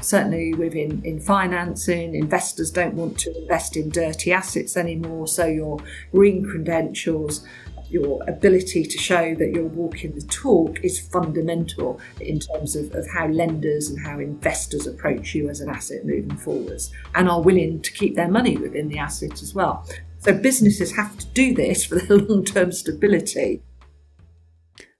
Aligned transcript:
certainly 0.00 0.54
within 0.54 1.02
in 1.04 1.20
financing, 1.20 2.14
investors 2.14 2.70
don't 2.70 2.94
want 2.94 3.18
to 3.18 3.42
invest 3.42 3.76
in 3.76 3.90
dirty 3.90 4.32
assets 4.32 4.76
anymore. 4.76 5.26
So 5.26 5.46
your 5.46 5.78
green 6.12 6.44
credentials, 6.44 7.46
your 7.90 8.22
ability 8.28 8.84
to 8.84 8.98
show 8.98 9.34
that 9.34 9.50
you're 9.52 9.64
walking 9.64 10.14
the 10.14 10.22
talk 10.22 10.78
is 10.82 11.00
fundamental 11.00 12.00
in 12.20 12.38
terms 12.38 12.76
of, 12.76 12.92
of 12.94 13.06
how 13.12 13.26
lenders 13.26 13.88
and 13.88 13.98
how 14.00 14.18
investors 14.18 14.86
approach 14.86 15.34
you 15.34 15.48
as 15.48 15.60
an 15.60 15.68
asset 15.68 16.04
moving 16.04 16.36
forwards 16.36 16.92
and 17.14 17.28
are 17.28 17.42
willing 17.42 17.80
to 17.82 17.92
keep 17.92 18.14
their 18.14 18.28
money 18.28 18.56
within 18.56 18.88
the 18.88 18.98
asset 18.98 19.42
as 19.42 19.54
well. 19.54 19.84
So 20.18 20.34
businesses 20.34 20.94
have 20.96 21.18
to 21.18 21.26
do 21.28 21.54
this 21.54 21.84
for 21.84 21.94
their 22.00 22.18
long-term 22.18 22.72
stability. 22.72 23.62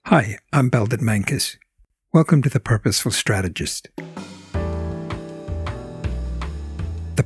Hi, 0.07 0.39
I'm 0.53 0.71
Belden 0.71 1.01
Menkus. 1.01 1.57
Welcome 2.13 2.43
to 2.43 2.49
The 2.49 2.59
Purposeful 2.59 3.13
Strategist. 3.13 3.89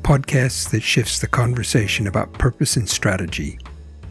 Podcast 0.05 0.69
that 0.71 0.83
shifts 0.83 1.19
the 1.19 1.27
conversation 1.27 2.07
about 2.07 2.31
purpose 2.35 2.77
and 2.77 2.87
strategy 2.87 3.59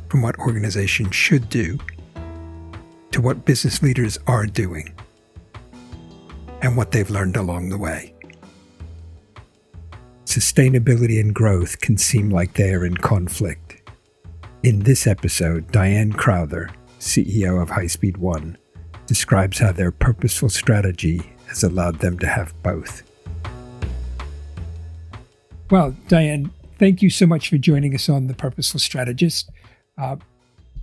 from 0.10 0.24
what 0.24 0.36
organizations 0.40 1.14
should 1.14 1.48
do 1.50 1.78
to 3.12 3.22
what 3.22 3.46
business 3.46 3.84
leaders 3.84 4.18
are 4.26 4.48
doing 4.48 4.92
and 6.64 6.76
what 6.76 6.90
they've 6.90 7.12
learned 7.12 7.38
along 7.38 7.70
the 7.70 7.78
way. 7.78 8.12
Sustainability 10.26 11.20
and 11.22 11.36
growth 11.36 11.80
can 11.80 11.96
seem 12.00 12.32
like 12.32 12.56
they 12.56 12.74
are 12.74 12.88
in 12.88 12.98
conflict. 12.98 13.88
In 14.64 14.80
this 14.80 15.06
episode, 15.06 15.72
Dyan 15.72 16.18
Crowther, 16.18 16.72
CEO 17.00 17.62
of 17.62 17.70
Highspeed 17.70 18.18
One, 18.18 18.58
describes 19.06 19.60
how 19.60 19.72
their 19.72 19.92
purposeful 19.92 20.50
strategy 20.50 21.22
has 21.46 21.64
allowed 21.64 22.00
them 22.00 22.18
to 22.18 22.26
have 22.26 22.52
both. 22.64 23.04
Well, 25.74 25.96
Dyan, 26.08 26.52
thank 26.78 27.02
you 27.02 27.10
so 27.10 27.26
much 27.26 27.50
for 27.50 27.58
joining 27.58 27.96
us 27.96 28.08
on 28.08 28.28
The 28.28 28.36
Purposeful 28.36 28.80
Strategist. 28.80 29.50
Uh, 29.98 30.18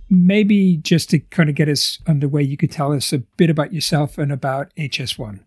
maybe 0.09 0.75
just 0.83 1.11
to 1.11 1.19
kind 1.19 1.47
of 1.47 1.55
get 1.55 1.69
us 1.69 1.99
underway, 2.07 2.43
you 2.43 2.57
could 2.57 2.71
tell 2.71 2.91
us 2.91 3.13
a 3.13 3.19
bit 3.37 3.49
about 3.49 3.73
yourself 3.73 4.17
and 4.17 4.33
about 4.33 4.75
HS1. 4.75 5.39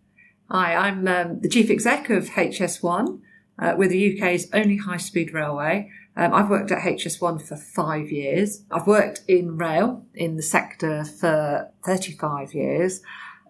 Hi, 0.49 0.73
I'm 0.73 1.07
um, 1.07 1.41
the 1.41 1.47
Chief 1.47 1.69
Exec 1.69 2.09
of 2.09 2.29
HS1. 2.29 3.19
Uh, 3.59 3.75
we're 3.77 3.87
the 3.87 4.19
UK's 4.19 4.47
only 4.51 4.77
high 4.77 4.97
speed 4.97 5.31
railway. 5.31 5.91
Um, 6.17 6.33
I've 6.33 6.49
worked 6.49 6.71
at 6.71 6.79
HS1 6.79 7.47
for 7.47 7.55
five 7.55 8.09
years. 8.11 8.63
I've 8.71 8.87
worked 8.87 9.21
in 9.27 9.57
rail 9.57 10.07
in 10.15 10.37
the 10.37 10.41
sector 10.41 11.03
for 11.03 11.69
35 11.85 12.55
years. 12.55 13.03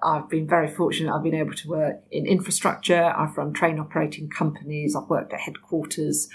I've 0.05 0.29
been 0.29 0.47
very 0.47 0.67
fortunate. 0.67 1.11
I've 1.13 1.23
been 1.23 1.35
able 1.35 1.53
to 1.55 1.67
work 1.67 2.03
in 2.11 2.27
infrastructure. 2.27 3.03
I've 3.17 3.35
run 3.35 3.53
train 3.53 3.79
operating 3.79 4.29
companies. 4.29 4.95
I've 4.95 5.09
worked 5.09 5.33
at 5.33 5.39
headquarters. 5.39 6.29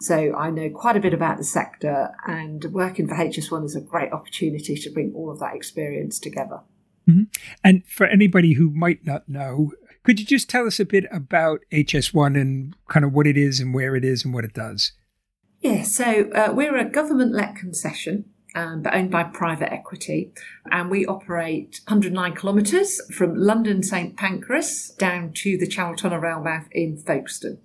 So 0.00 0.34
I 0.36 0.50
know 0.50 0.70
quite 0.70 0.96
a 0.96 1.00
bit 1.00 1.12
about 1.12 1.38
the 1.38 1.44
sector 1.44 2.12
and 2.26 2.64
working 2.66 3.08
for 3.08 3.14
HS1 3.14 3.64
is 3.64 3.74
a 3.74 3.80
great 3.80 4.12
opportunity 4.12 4.76
to 4.76 4.90
bring 4.90 5.12
all 5.14 5.30
of 5.30 5.40
that 5.40 5.56
experience 5.56 6.20
together. 6.20 6.60
Mm-hmm. 7.08 7.24
And 7.64 7.86
for 7.86 8.06
anybody 8.06 8.54
who 8.54 8.70
might 8.70 9.04
not 9.04 9.28
know, 9.28 9.72
could 10.04 10.20
you 10.20 10.26
just 10.26 10.48
tell 10.48 10.66
us 10.66 10.78
a 10.78 10.84
bit 10.84 11.06
about 11.10 11.60
HS1 11.72 12.40
and 12.40 12.76
kind 12.88 13.04
of 13.04 13.12
what 13.12 13.26
it 13.26 13.36
is 13.36 13.58
and 13.58 13.74
where 13.74 13.96
it 13.96 14.04
is 14.04 14.24
and 14.24 14.32
what 14.32 14.44
it 14.44 14.54
does? 14.54 14.92
Yeah, 15.60 15.82
so 15.82 16.30
uh, 16.30 16.52
we're 16.52 16.76
a 16.76 16.84
government 16.84 17.32
let 17.32 17.56
concession 17.56 18.26
um, 18.56 18.80
but 18.82 18.94
owned 18.94 19.10
by 19.10 19.22
private 19.22 19.72
equity. 19.72 20.32
And 20.72 20.90
we 20.90 21.04
operate 21.06 21.80
109 21.86 22.34
kilometres 22.34 23.00
from 23.12 23.36
London 23.36 23.82
St 23.82 24.16
Pancras 24.16 24.90
down 24.98 25.32
to 25.34 25.58
the 25.58 25.66
Channel 25.66 25.94
Tunnel 25.94 26.18
rail 26.18 26.44
in 26.72 26.96
Folkestone. 26.96 27.58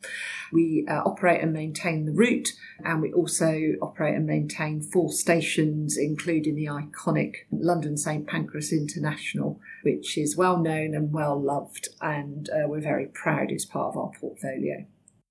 We 0.51 0.85
uh, 0.89 1.01
operate 1.05 1.41
and 1.41 1.53
maintain 1.53 2.05
the 2.05 2.11
route, 2.11 2.49
and 2.83 3.01
we 3.01 3.13
also 3.13 3.73
operate 3.81 4.15
and 4.15 4.25
maintain 4.25 4.81
four 4.81 5.11
stations, 5.13 5.97
including 5.97 6.55
the 6.55 6.65
iconic 6.65 7.35
London 7.51 7.95
St 7.95 8.27
Pancras 8.27 8.73
International, 8.73 9.59
which 9.83 10.17
is 10.17 10.35
well 10.35 10.57
known 10.57 10.93
and 10.93 11.13
well 11.13 11.41
loved, 11.41 11.87
and 12.01 12.49
uh, 12.49 12.67
we're 12.67 12.81
very 12.81 13.05
proud 13.05 13.49
it's 13.49 13.65
part 13.65 13.95
of 13.95 13.97
our 13.97 14.11
portfolio. 14.19 14.85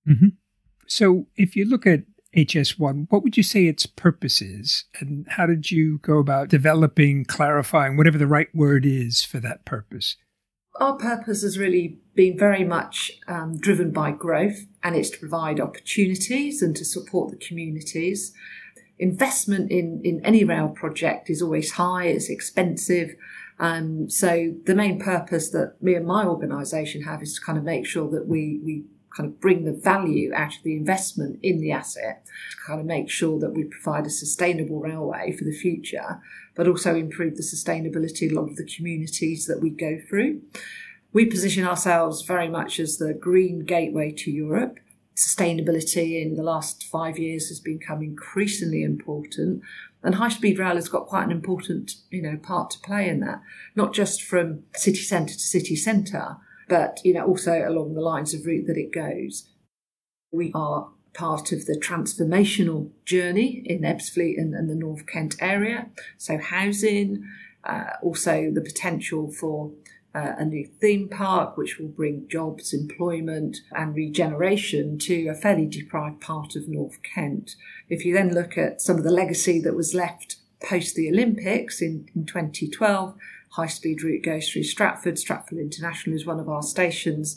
Mm-hmm. 0.09 0.29
So, 0.87 1.27
if 1.37 1.55
you 1.55 1.67
look 1.67 1.87
at 1.87 2.01
HS1, 2.37 3.07
what 3.11 3.23
would 3.23 3.37
you 3.37 3.43
say 3.43 3.67
its 3.67 3.87
purpose 3.87 4.41
is? 4.41 4.85
And 5.01 5.27
how 5.29 5.47
did 5.47 5.71
you 5.71 5.99
go 5.99 6.19
about 6.19 6.49
developing, 6.49 7.25
clarifying, 7.25 7.97
whatever 7.97 8.19
the 8.19 8.27
right 8.27 8.49
word 8.55 8.87
is 8.87 9.25
for 9.25 9.41
that 9.41 9.65
purpose? 9.65 10.17
Our 10.81 10.97
purpose 10.97 11.43
has 11.43 11.59
really 11.59 11.99
been 12.15 12.39
very 12.39 12.65
much 12.65 13.11
um, 13.27 13.59
driven 13.59 13.91
by 13.91 14.13
growth, 14.13 14.67
and 14.83 14.95
it's 14.95 15.11
to 15.11 15.19
provide 15.19 15.61
opportunities 15.61 16.63
and 16.63 16.77
to 16.77 16.85
support 16.85 17.31
the 17.31 17.37
communities. 17.37 18.33
Investment 18.99 19.71
in, 19.71 20.01
in 20.05 20.25
any 20.25 20.45
rail 20.45 20.69
project 20.69 21.29
is 21.29 21.43
always 21.43 21.73
high, 21.73 22.07
it's 22.07 22.31
expensive. 22.31 23.17
Um, 23.59 24.09
so 24.09 24.55
the 24.65 24.75
main 24.75 24.99
purpose 24.99 25.51
that 25.51 25.75
me 25.83 25.95
and 25.95 26.07
my 26.07 26.25
organisation 26.25 27.03
have 27.03 27.23
is 27.23 27.35
to 27.35 27.41
kind 27.41 27.59
of 27.59 27.65
make 27.65 27.85
sure 27.85 28.09
that 28.11 28.27
we, 28.27 28.61
we 28.65 28.85
kind 29.17 29.29
of 29.29 29.41
bring 29.41 29.65
the 29.65 29.73
value 29.73 30.33
out 30.35 30.57
of 30.57 30.63
the 30.63 30.77
investment 30.77 31.39
in 31.43 31.61
the 31.61 31.73
asset 31.73 32.25
to 32.53 32.57
kind 32.67 32.81
of 32.81 32.87
make 32.87 33.11
sure 33.11 33.39
that 33.41 33.55
we 33.55 33.65
provide 33.65 34.07
a 34.07 34.11
sustainable 34.11 34.81
railway 34.81 35.33
for 35.37 35.45
the 35.45 35.57
future, 35.57 36.21
but 36.55 36.69
also 36.69 36.95
improve 36.95 37.37
the 37.37 37.43
sustainability 37.43 38.27
of 38.27 38.33
a 38.33 38.41
lot 38.41 38.51
of 38.51 38.57
the 38.57 38.71
communities 38.77 39.47
that 39.47 39.61
we 39.61 39.71
go 39.71 39.99
through. 40.09 40.41
We 41.13 41.27
position 41.27 41.67
ourselves 41.67 42.23
very 42.23 42.49
much 42.49 42.79
as 42.79 42.99
the 42.99 43.13
green 43.13 43.65
gateway 43.65 44.13
to 44.13 44.31
Europe. 44.31 44.79
Sustainability 45.17 46.23
in 46.23 46.37
the 46.37 46.43
last 46.43 46.85
five 46.85 47.19
years 47.19 47.49
has 47.49 47.59
become 47.59 48.01
increasingly 48.03 48.85
important, 48.85 49.63
and 50.03 50.15
high 50.15 50.29
speed 50.29 50.59
rail 50.59 50.77
has 50.77 50.89
got 50.89 51.07
quite 51.07 51.25
an 51.25 51.33
important, 51.33 51.95
you 52.11 52.23
know, 52.23 52.37
part 52.37 52.71
to 52.71 52.79
play 52.79 53.09
in 53.09 53.21
that. 53.21 53.43
Not 53.75 53.93
just 53.93 54.23
from 54.23 54.63
city 54.75 55.01
centre 55.01 55.35
to 55.35 55.41
city 55.41 55.75
centre, 55.75 56.37
but 56.71 57.01
you 57.05 57.13
know 57.13 57.27
also 57.27 57.69
along 57.69 57.93
the 57.93 58.01
lines 58.01 58.33
of 58.33 58.47
route 58.47 58.67
that 58.67 58.79
it 58.79 58.93
goes. 58.93 59.51
We 60.33 60.53
are 60.55 60.89
part 61.13 61.51
of 61.51 61.67
the 61.67 61.77
transformational 61.77 62.91
journey 63.05 63.63
in 63.67 63.81
Ebbsfleet 63.81 64.39
and, 64.39 64.55
and 64.55 64.71
the 64.71 64.77
North 64.77 65.07
Kent 65.07 65.35
area. 65.41 65.89
So 66.17 66.39
housing, 66.39 67.29
uh, 67.65 67.95
also 68.01 68.53
the 68.55 68.61
potential 68.61 69.33
for 69.33 69.73
uh, 70.15 70.35
a 70.39 70.45
new 70.45 70.69
theme 70.81 71.09
park, 71.09 71.57
which 71.57 71.79
will 71.79 71.89
bring 71.89 72.29
jobs, 72.29 72.73
employment, 72.73 73.59
and 73.73 73.95
regeneration 73.95 74.99
to 74.99 75.27
a 75.27 75.35
fairly 75.35 75.67
deprived 75.67 76.21
part 76.21 76.55
of 76.55 76.69
North 76.69 77.01
Kent. 77.03 77.57
If 77.89 78.05
you 78.05 78.15
then 78.15 78.33
look 78.33 78.57
at 78.57 78.81
some 78.81 78.97
of 78.97 79.05
the 79.05 79.11
legacy 79.11 79.61
that 79.63 79.75
was 79.75 79.95
left 79.95 80.37
post 80.63 80.95
the 80.95 81.09
Olympics 81.09 81.81
in, 81.81 82.09
in 82.15 82.27
2012, 82.27 83.15
high 83.51 83.67
speed 83.67 84.03
route 84.03 84.25
goes 84.25 84.49
through 84.49 84.65
Stratford. 84.65 85.19
Stratford 85.19 85.59
International 85.59 86.17
is 86.17 86.27
one 86.27 86.41
of 86.41 86.49
our 86.49 86.63
stations. 86.63 87.37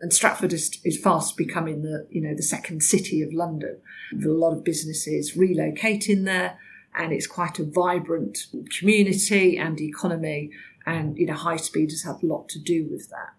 And 0.00 0.12
Stratford 0.12 0.52
is, 0.52 0.78
is 0.84 0.98
fast 0.98 1.36
becoming 1.36 1.82
the, 1.82 2.06
you 2.10 2.20
know, 2.20 2.34
the 2.34 2.42
second 2.42 2.82
city 2.82 3.22
of 3.22 3.32
London. 3.32 3.80
A 4.12 4.28
lot 4.28 4.52
of 4.52 4.64
businesses 4.64 5.36
relocating 5.36 6.24
there, 6.24 6.58
and 6.94 7.12
it's 7.12 7.26
quite 7.26 7.58
a 7.58 7.64
vibrant 7.64 8.46
community 8.78 9.56
and 9.56 9.80
economy. 9.80 10.50
And, 10.84 11.16
you 11.16 11.26
know, 11.26 11.34
high 11.34 11.56
speed 11.56 11.90
has 11.90 12.02
had 12.02 12.22
a 12.22 12.26
lot 12.26 12.48
to 12.50 12.58
do 12.58 12.86
with 12.90 13.08
that. 13.08 13.32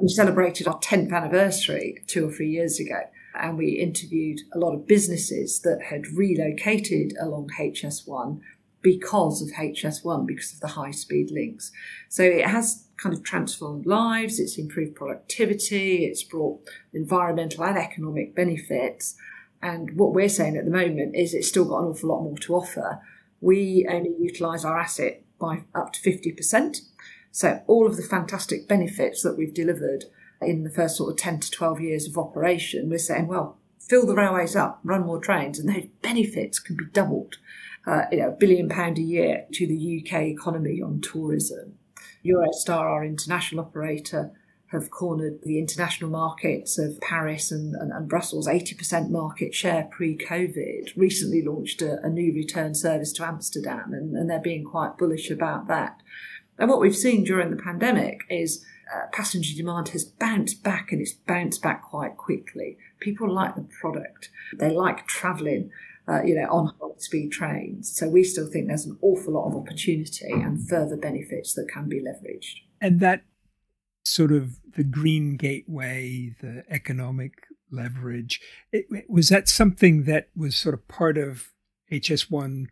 We 0.00 0.08
celebrated 0.08 0.66
our 0.66 0.80
10th 0.80 1.12
anniversary 1.12 2.02
two 2.08 2.28
or 2.28 2.32
three 2.32 2.50
years 2.50 2.80
ago, 2.80 3.02
and 3.40 3.56
we 3.56 3.78
interviewed 3.78 4.40
a 4.52 4.58
lot 4.58 4.74
of 4.74 4.88
businesses 4.88 5.60
that 5.60 5.82
had 5.90 6.08
relocated 6.08 7.12
along 7.20 7.50
HS1 7.56 8.40
because 8.84 9.40
of 9.40 9.48
HS1, 9.48 10.26
because 10.26 10.52
of 10.52 10.60
the 10.60 10.68
high 10.68 10.90
speed 10.90 11.30
links. 11.30 11.72
So 12.10 12.22
it 12.22 12.46
has 12.46 12.86
kind 12.98 13.14
of 13.14 13.24
transformed 13.24 13.86
lives, 13.86 14.38
it's 14.38 14.58
improved 14.58 14.94
productivity, 14.94 16.04
it's 16.04 16.22
brought 16.22 16.60
environmental 16.92 17.64
and 17.64 17.78
economic 17.78 18.36
benefits. 18.36 19.16
And 19.62 19.96
what 19.96 20.12
we're 20.12 20.28
saying 20.28 20.58
at 20.58 20.66
the 20.66 20.70
moment 20.70 21.16
is 21.16 21.32
it's 21.32 21.48
still 21.48 21.64
got 21.64 21.78
an 21.78 21.86
awful 21.86 22.10
lot 22.10 22.22
more 22.22 22.36
to 22.36 22.54
offer. 22.54 23.00
We 23.40 23.88
only 23.90 24.14
utilise 24.20 24.66
our 24.66 24.78
asset 24.78 25.22
by 25.40 25.64
up 25.74 25.94
to 25.94 26.00
50%. 26.00 26.82
So 27.32 27.62
all 27.66 27.86
of 27.86 27.96
the 27.96 28.02
fantastic 28.02 28.68
benefits 28.68 29.22
that 29.22 29.38
we've 29.38 29.54
delivered 29.54 30.04
in 30.42 30.62
the 30.62 30.70
first 30.70 30.98
sort 30.98 31.10
of 31.10 31.16
10 31.16 31.40
to 31.40 31.50
12 31.50 31.80
years 31.80 32.06
of 32.06 32.18
operation, 32.18 32.90
we're 32.90 32.98
saying, 32.98 33.28
well, 33.28 33.56
fill 33.78 34.04
the 34.04 34.14
railways 34.14 34.54
up, 34.54 34.80
run 34.84 35.06
more 35.06 35.20
trains, 35.20 35.58
and 35.58 35.74
those 35.74 35.88
benefits 36.02 36.58
can 36.58 36.76
be 36.76 36.84
doubled 36.92 37.36
uh, 37.86 38.02
you 38.10 38.18
know, 38.18 38.28
a 38.28 38.32
billion 38.32 38.68
pound 38.68 38.98
a 38.98 39.02
year 39.02 39.46
to 39.52 39.66
the 39.66 40.02
UK 40.02 40.22
economy 40.22 40.80
on 40.82 41.00
tourism. 41.00 41.78
Eurostar, 42.24 42.80
our 42.80 43.04
international 43.04 43.64
operator, 43.64 44.32
have 44.68 44.90
cornered 44.90 45.40
the 45.42 45.58
international 45.58 46.10
markets 46.10 46.78
of 46.78 47.00
Paris 47.00 47.52
and, 47.52 47.74
and, 47.76 47.92
and 47.92 48.08
Brussels, 48.08 48.48
80% 48.48 49.08
market 49.08 49.54
share 49.54 49.88
pre 49.90 50.16
COVID. 50.16 50.96
Recently 50.96 51.42
launched 51.42 51.80
a, 51.80 52.00
a, 52.02 52.08
new 52.08 52.32
return 52.32 52.74
service 52.74 53.12
to 53.12 53.24
Amsterdam, 53.24 53.92
and, 53.92 54.16
and 54.16 54.28
they're 54.28 54.40
being 54.40 54.64
quite 54.64 54.98
bullish 54.98 55.30
about 55.30 55.68
that. 55.68 56.00
And 56.58 56.68
what 56.68 56.80
we've 56.80 56.96
seen 56.96 57.24
during 57.24 57.50
the 57.50 57.62
pandemic 57.62 58.22
is 58.28 58.64
uh, 58.92 59.06
passenger 59.12 59.54
demand 59.54 59.88
has 59.88 60.04
bounced 60.04 60.62
back 60.62 60.92
and 60.92 61.00
it's 61.00 61.12
bounced 61.12 61.62
back 61.62 61.82
quite 61.82 62.16
quickly. 62.16 62.76
People 63.00 63.32
like 63.32 63.54
the 63.54 63.66
product, 63.80 64.30
they 64.56 64.70
like 64.70 65.06
travelling. 65.06 65.70
Uh, 66.06 66.22
you 66.22 66.34
know, 66.34 66.46
on 66.50 66.66
high 66.66 66.88
speed 66.98 67.32
trains. 67.32 67.90
So 67.96 68.10
we 68.10 68.24
still 68.24 68.46
think 68.46 68.68
there's 68.68 68.84
an 68.84 68.98
awful 69.00 69.32
lot 69.32 69.46
of 69.46 69.56
opportunity 69.56 70.30
and 70.30 70.68
further 70.68 70.98
benefits 70.98 71.54
that 71.54 71.70
can 71.72 71.88
be 71.88 71.98
leveraged. 71.98 72.56
And 72.78 73.00
that 73.00 73.22
sort 74.04 74.30
of 74.30 74.58
the 74.76 74.84
green 74.84 75.36
gateway, 75.36 76.34
the 76.42 76.64
economic 76.68 77.32
leverage, 77.70 78.40
it, 78.70 78.84
was 79.08 79.30
that 79.30 79.48
something 79.48 80.04
that 80.04 80.28
was 80.36 80.56
sort 80.56 80.74
of 80.74 80.86
part 80.88 81.16
of 81.16 81.52
HS1 81.90 82.66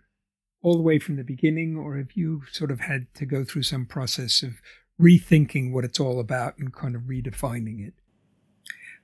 all 0.62 0.76
the 0.76 0.82
way 0.82 0.98
from 0.98 1.16
the 1.16 1.24
beginning, 1.24 1.76
or 1.76 1.96
have 1.96 2.12
you 2.14 2.42
sort 2.52 2.70
of 2.70 2.80
had 2.80 3.12
to 3.14 3.26
go 3.26 3.44
through 3.44 3.64
some 3.64 3.84
process 3.84 4.42
of 4.42 4.60
rethinking 5.00 5.72
what 5.72 5.84
it's 5.84 5.98
all 5.98 6.20
about 6.20 6.56
and 6.58 6.72
kind 6.72 6.94
of 6.94 7.02
redefining 7.02 7.86
it? 7.86 7.94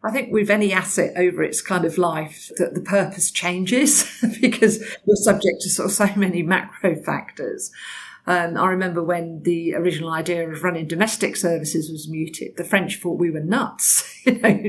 I 0.05 0.11
think 0.13 0.33
with 0.33 0.49
any 0.49 0.73
asset 0.73 1.15
over 1.17 1.43
its 1.43 1.61
kind 1.61 1.85
of 1.85 1.99
life, 1.99 2.51
that 2.57 2.75
the 2.75 2.81
purpose 2.81 3.31
changes 3.31 4.09
because 4.41 4.79
you're 4.79 5.17
subject 5.17 5.61
to 5.63 5.71
sort 5.71 5.87
of 5.87 5.93
so 5.93 6.09
many 6.17 6.43
macro 6.43 7.03
factors. 7.03 7.73
Um, 8.27 8.59
I 8.59 8.69
remember 8.69 9.03
when 9.03 9.43
the 9.43 9.75
original 9.75 10.11
idea 10.11 10.49
of 10.49 10.63
running 10.63 10.87
domestic 10.87 11.35
services 11.35 11.91
was 11.91 12.09
mooted, 12.09 12.57
the 12.57 12.65
French 12.65 13.01
thought 13.01 13.19
we 13.19 13.31
were 13.31 13.41
nuts. 13.41 14.23
you 14.27 14.39
know, 14.39 14.63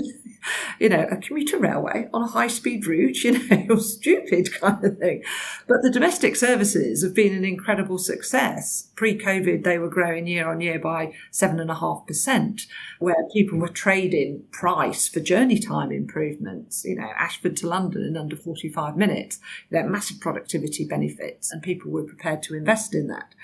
you 0.78 0.88
know, 0.88 1.06
a 1.10 1.16
commuter 1.16 1.58
railway 1.58 2.08
on 2.12 2.22
a 2.22 2.26
high 2.26 2.46
speed 2.46 2.86
route, 2.86 3.22
you 3.24 3.48
know, 3.68 3.76
stupid 3.76 4.52
kind 4.60 4.84
of 4.84 4.98
thing. 4.98 5.22
But 5.66 5.82
the 5.82 5.90
domestic 5.90 6.36
services 6.36 7.02
have 7.02 7.14
been 7.14 7.34
an 7.34 7.44
incredible 7.44 7.98
success. 7.98 8.88
Pre 8.96 9.18
COVID, 9.18 9.64
they 9.64 9.78
were 9.78 9.88
growing 9.88 10.26
year 10.26 10.48
on 10.48 10.60
year 10.60 10.78
by 10.78 11.14
seven 11.30 11.60
and 11.60 11.70
a 11.70 11.76
half 11.76 12.06
percent, 12.06 12.66
where 12.98 13.16
people 13.32 13.58
were 13.58 13.68
trading 13.68 14.44
price 14.50 15.08
for 15.08 15.20
journey 15.20 15.58
time 15.58 15.92
improvements, 15.92 16.84
you 16.84 16.96
know, 16.96 17.10
Ashford 17.16 17.56
to 17.58 17.68
London 17.68 18.02
in 18.02 18.16
under 18.16 18.36
45 18.36 18.96
minutes, 18.96 19.38
you 19.70 19.80
know, 19.80 19.88
massive 19.88 20.20
productivity 20.20 20.84
benefits, 20.84 21.52
and 21.52 21.62
people 21.62 21.90
were 21.90 22.04
prepared 22.04 22.42
to 22.44 22.54
invest 22.54 22.94
in 22.94 23.08
that. 23.08 23.34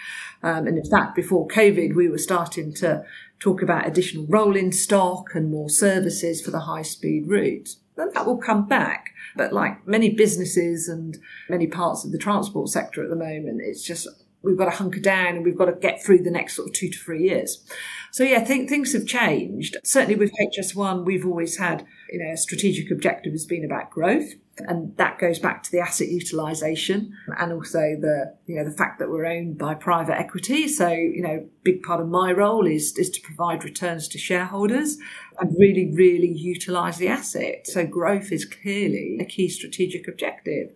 Um, 0.42 0.66
and 0.66 0.78
in 0.78 0.88
fact, 0.88 1.14
before 1.14 1.48
COVID, 1.48 1.94
we 1.94 2.08
were 2.08 2.18
starting 2.18 2.72
to 2.74 3.04
talk 3.40 3.62
about 3.62 3.86
additional 3.86 4.26
rolling 4.28 4.72
stock 4.72 5.34
and 5.34 5.50
more 5.50 5.68
services 5.68 6.40
for 6.40 6.50
the 6.50 6.60
high 6.60 6.82
speed 6.82 7.26
route. 7.26 7.76
Then 7.96 8.10
that 8.14 8.26
will 8.26 8.38
come 8.38 8.66
back. 8.66 9.12
But 9.36 9.52
like 9.52 9.86
many 9.86 10.10
businesses 10.10 10.88
and 10.88 11.18
many 11.48 11.66
parts 11.66 12.04
of 12.04 12.12
the 12.12 12.18
transport 12.18 12.68
sector 12.68 13.02
at 13.02 13.10
the 13.10 13.16
moment, 13.16 13.60
it's 13.62 13.82
just 13.82 14.08
we've 14.42 14.56
got 14.56 14.66
to 14.66 14.76
hunker 14.76 15.00
down 15.00 15.36
and 15.36 15.44
we've 15.44 15.58
got 15.58 15.66
to 15.66 15.72
get 15.72 16.02
through 16.02 16.22
the 16.22 16.30
next 16.30 16.54
sort 16.54 16.68
of 16.68 16.74
two 16.74 16.90
to 16.90 16.98
three 16.98 17.24
years. 17.24 17.64
So 18.12 18.24
yeah, 18.24 18.38
I 18.38 18.44
think 18.44 18.68
things 18.68 18.92
have 18.92 19.06
changed. 19.06 19.76
Certainly 19.84 20.16
with 20.16 20.32
HS1, 20.54 21.04
we've 21.04 21.26
always 21.26 21.58
had, 21.58 21.86
you 22.10 22.20
know, 22.20 22.32
a 22.32 22.36
strategic 22.36 22.90
objective 22.90 23.32
has 23.32 23.46
been 23.46 23.64
about 23.64 23.90
growth. 23.90 24.34
And 24.66 24.96
that 24.96 25.18
goes 25.18 25.38
back 25.38 25.62
to 25.64 25.70
the 25.70 25.80
asset 25.80 26.08
utilization 26.08 27.12
and 27.38 27.52
also 27.52 27.78
the, 27.78 28.34
you 28.46 28.56
know, 28.56 28.64
the 28.64 28.76
fact 28.76 28.98
that 28.98 29.10
we're 29.10 29.26
owned 29.26 29.58
by 29.58 29.74
private 29.74 30.18
equity. 30.18 30.68
So, 30.68 30.88
you 30.88 31.22
know, 31.22 31.48
big 31.62 31.82
part 31.82 32.00
of 32.00 32.08
my 32.08 32.32
role 32.32 32.66
is, 32.66 32.96
is 32.96 33.10
to 33.10 33.20
provide 33.20 33.64
returns 33.64 34.08
to 34.08 34.18
shareholders 34.18 34.98
and 35.38 35.54
really, 35.58 35.92
really 35.94 36.32
utilize 36.32 36.98
the 36.98 37.08
asset. 37.08 37.66
So 37.66 37.86
growth 37.86 38.32
is 38.32 38.44
clearly 38.44 39.18
a 39.20 39.24
key 39.24 39.48
strategic 39.48 40.08
objective. 40.08 40.72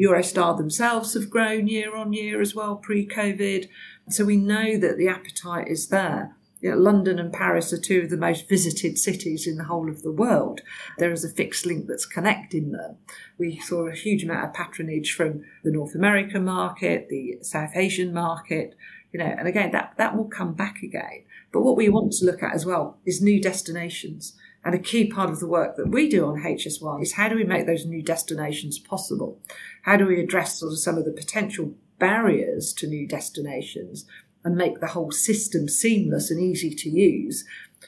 Eurostar 0.00 0.56
themselves 0.56 1.14
have 1.14 1.28
grown 1.28 1.66
year 1.66 1.94
on 1.94 2.12
year 2.12 2.40
as 2.40 2.54
well 2.54 2.76
pre 2.76 3.06
COVID. 3.06 3.68
So 4.08 4.24
we 4.24 4.36
know 4.36 4.78
that 4.78 4.96
the 4.96 5.08
appetite 5.08 5.68
is 5.68 5.88
there. 5.88 6.36
You 6.60 6.70
know, 6.70 6.76
London 6.76 7.18
and 7.18 7.32
Paris 7.32 7.72
are 7.72 7.80
two 7.80 8.02
of 8.02 8.10
the 8.10 8.16
most 8.16 8.48
visited 8.48 8.98
cities 8.98 9.46
in 9.46 9.56
the 9.56 9.64
whole 9.64 9.88
of 9.88 10.02
the 10.02 10.12
world. 10.12 10.60
There 10.98 11.12
is 11.12 11.24
a 11.24 11.28
fixed 11.30 11.64
link 11.64 11.86
that's 11.86 12.04
connecting 12.04 12.72
them. 12.72 12.96
We 13.38 13.58
saw 13.60 13.86
a 13.86 13.94
huge 13.94 14.24
amount 14.24 14.46
of 14.46 14.54
patronage 14.54 15.12
from 15.12 15.42
the 15.64 15.70
North 15.70 15.94
American 15.94 16.44
market, 16.44 17.08
the 17.08 17.38
South 17.40 17.70
Asian 17.74 18.12
market, 18.12 18.74
you 19.12 19.18
know, 19.18 19.34
and 19.38 19.48
again, 19.48 19.72
that, 19.72 19.94
that 19.96 20.16
will 20.16 20.28
come 20.28 20.52
back 20.52 20.82
again. 20.82 21.24
But 21.52 21.62
what 21.62 21.76
we 21.76 21.88
want 21.88 22.12
to 22.12 22.26
look 22.26 22.42
at 22.42 22.54
as 22.54 22.64
well 22.64 22.98
is 23.04 23.20
new 23.20 23.40
destinations. 23.40 24.36
And 24.64 24.74
a 24.74 24.78
key 24.78 25.10
part 25.10 25.30
of 25.30 25.40
the 25.40 25.48
work 25.48 25.76
that 25.76 25.88
we 25.88 26.08
do 26.08 26.26
on 26.26 26.42
HS1 26.42 27.02
is 27.02 27.12
how 27.14 27.28
do 27.28 27.34
we 27.34 27.44
make 27.44 27.66
those 27.66 27.86
new 27.86 28.02
destinations 28.02 28.78
possible? 28.78 29.40
How 29.82 29.96
do 29.96 30.06
we 30.06 30.20
address 30.20 30.60
sort 30.60 30.72
of 30.72 30.78
some 30.78 30.98
of 30.98 31.06
the 31.06 31.12
potential 31.12 31.74
barriers 31.98 32.72
to 32.74 32.86
new 32.86 33.06
destinations 33.06 34.06
and 34.44 34.56
make 34.56 34.80
the 34.80 34.88
whole 34.88 35.10
system 35.10 35.68
seamless 35.68 36.30
and 36.30 36.40
easy 36.40 36.74
to 36.74 36.88
use 36.88 37.44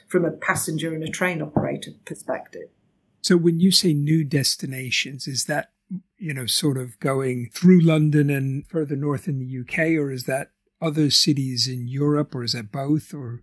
from 0.07 0.25
a 0.25 0.31
passenger 0.31 0.93
and 0.93 1.03
a 1.03 1.09
train 1.09 1.41
operator 1.41 1.91
perspective? 2.05 2.69
So 3.21 3.37
when 3.37 3.59
you 3.59 3.71
say 3.71 3.93
new 3.93 4.23
destinations, 4.23 5.27
is 5.27 5.45
that 5.45 5.71
you 6.17 6.33
know 6.33 6.45
sort 6.45 6.77
of 6.77 6.99
going 6.99 7.49
through 7.53 7.81
London 7.81 8.29
and 8.29 8.67
further 8.67 8.95
north 8.95 9.27
in 9.27 9.39
the 9.39 9.59
UK, 9.61 9.97
or 9.97 10.11
is 10.11 10.25
that 10.25 10.51
other 10.81 11.09
cities 11.09 11.67
in 11.67 11.87
Europe, 11.87 12.35
or 12.35 12.43
is 12.43 12.53
that 12.53 12.71
both, 12.71 13.13
or 13.13 13.41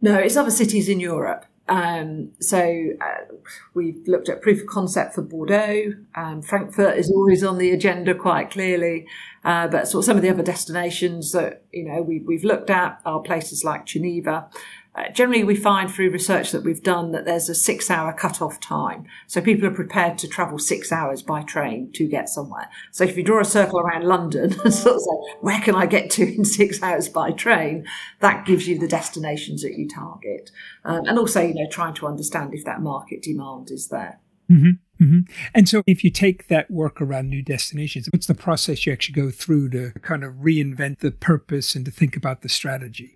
no, 0.00 0.16
it's 0.16 0.36
other 0.36 0.50
cities 0.50 0.88
in 0.88 1.00
Europe. 1.00 1.46
Um, 1.68 2.32
so 2.40 2.58
uh, 3.00 3.34
we've 3.74 4.06
looked 4.06 4.28
at 4.28 4.40
proof 4.40 4.60
of 4.60 4.66
concept 4.66 5.14
for 5.14 5.22
Bordeaux. 5.22 5.94
Um, 6.14 6.42
Frankfurt 6.42 6.96
is 6.96 7.10
always 7.10 7.42
on 7.42 7.58
the 7.58 7.72
agenda 7.72 8.14
quite 8.14 8.50
clearly, 8.50 9.06
uh, 9.44 9.66
but 9.68 9.88
sort 9.88 10.02
of 10.02 10.06
some 10.06 10.16
of 10.16 10.22
the 10.22 10.30
other 10.30 10.44
destinations 10.44 11.32
that 11.32 11.62
you 11.72 11.84
know 11.84 12.02
we, 12.02 12.20
we've 12.20 12.44
looked 12.44 12.70
at 12.70 13.00
are 13.04 13.20
places 13.20 13.64
like 13.64 13.86
Geneva, 13.86 14.48
uh, 14.96 15.10
generally, 15.10 15.44
we 15.44 15.54
find 15.54 15.90
through 15.90 16.10
research 16.10 16.52
that 16.52 16.64
we've 16.64 16.82
done 16.82 17.12
that 17.12 17.26
there's 17.26 17.50
a 17.50 17.54
six 17.54 17.90
hour 17.90 18.12
cut-off 18.14 18.58
time. 18.60 19.04
So 19.26 19.42
people 19.42 19.68
are 19.68 19.74
prepared 19.74 20.16
to 20.18 20.28
travel 20.28 20.58
six 20.58 20.90
hours 20.90 21.22
by 21.22 21.42
train 21.42 21.92
to 21.92 22.08
get 22.08 22.30
somewhere. 22.30 22.70
So 22.92 23.04
if 23.04 23.16
you 23.16 23.22
draw 23.22 23.40
a 23.40 23.44
circle 23.44 23.78
around 23.78 24.04
London 24.04 24.58
and 24.64 24.72
sort 24.72 24.96
of 24.96 25.02
say, 25.02 25.36
where 25.40 25.60
can 25.60 25.74
I 25.74 25.84
get 25.84 26.08
to 26.12 26.22
in 26.22 26.46
six 26.46 26.82
hours 26.82 27.10
by 27.10 27.32
train? 27.32 27.86
That 28.20 28.46
gives 28.46 28.66
you 28.66 28.78
the 28.78 28.88
destinations 28.88 29.62
that 29.62 29.76
you 29.76 29.86
target. 29.86 30.50
Um, 30.84 31.04
and 31.06 31.18
also, 31.18 31.42
you 31.42 31.54
know, 31.54 31.68
trying 31.70 31.94
to 31.94 32.06
understand 32.06 32.54
if 32.54 32.64
that 32.64 32.80
market 32.80 33.22
demand 33.22 33.70
is 33.70 33.88
there. 33.88 34.20
Mm-hmm. 34.50 35.04
Mm-hmm. 35.04 35.32
And 35.54 35.68
so, 35.68 35.82
if 35.86 36.04
you 36.04 36.10
take 36.10 36.48
that 36.48 36.70
work 36.70 37.02
around 37.02 37.28
new 37.28 37.42
destinations, 37.42 38.08
what's 38.12 38.28
the 38.28 38.34
process 38.34 38.86
you 38.86 38.92
actually 38.92 39.20
go 39.20 39.30
through 39.30 39.70
to 39.70 39.92
kind 40.00 40.24
of 40.24 40.34
reinvent 40.34 41.00
the 41.00 41.10
purpose 41.10 41.74
and 41.74 41.84
to 41.84 41.90
think 41.90 42.16
about 42.16 42.40
the 42.40 42.48
strategy? 42.48 43.15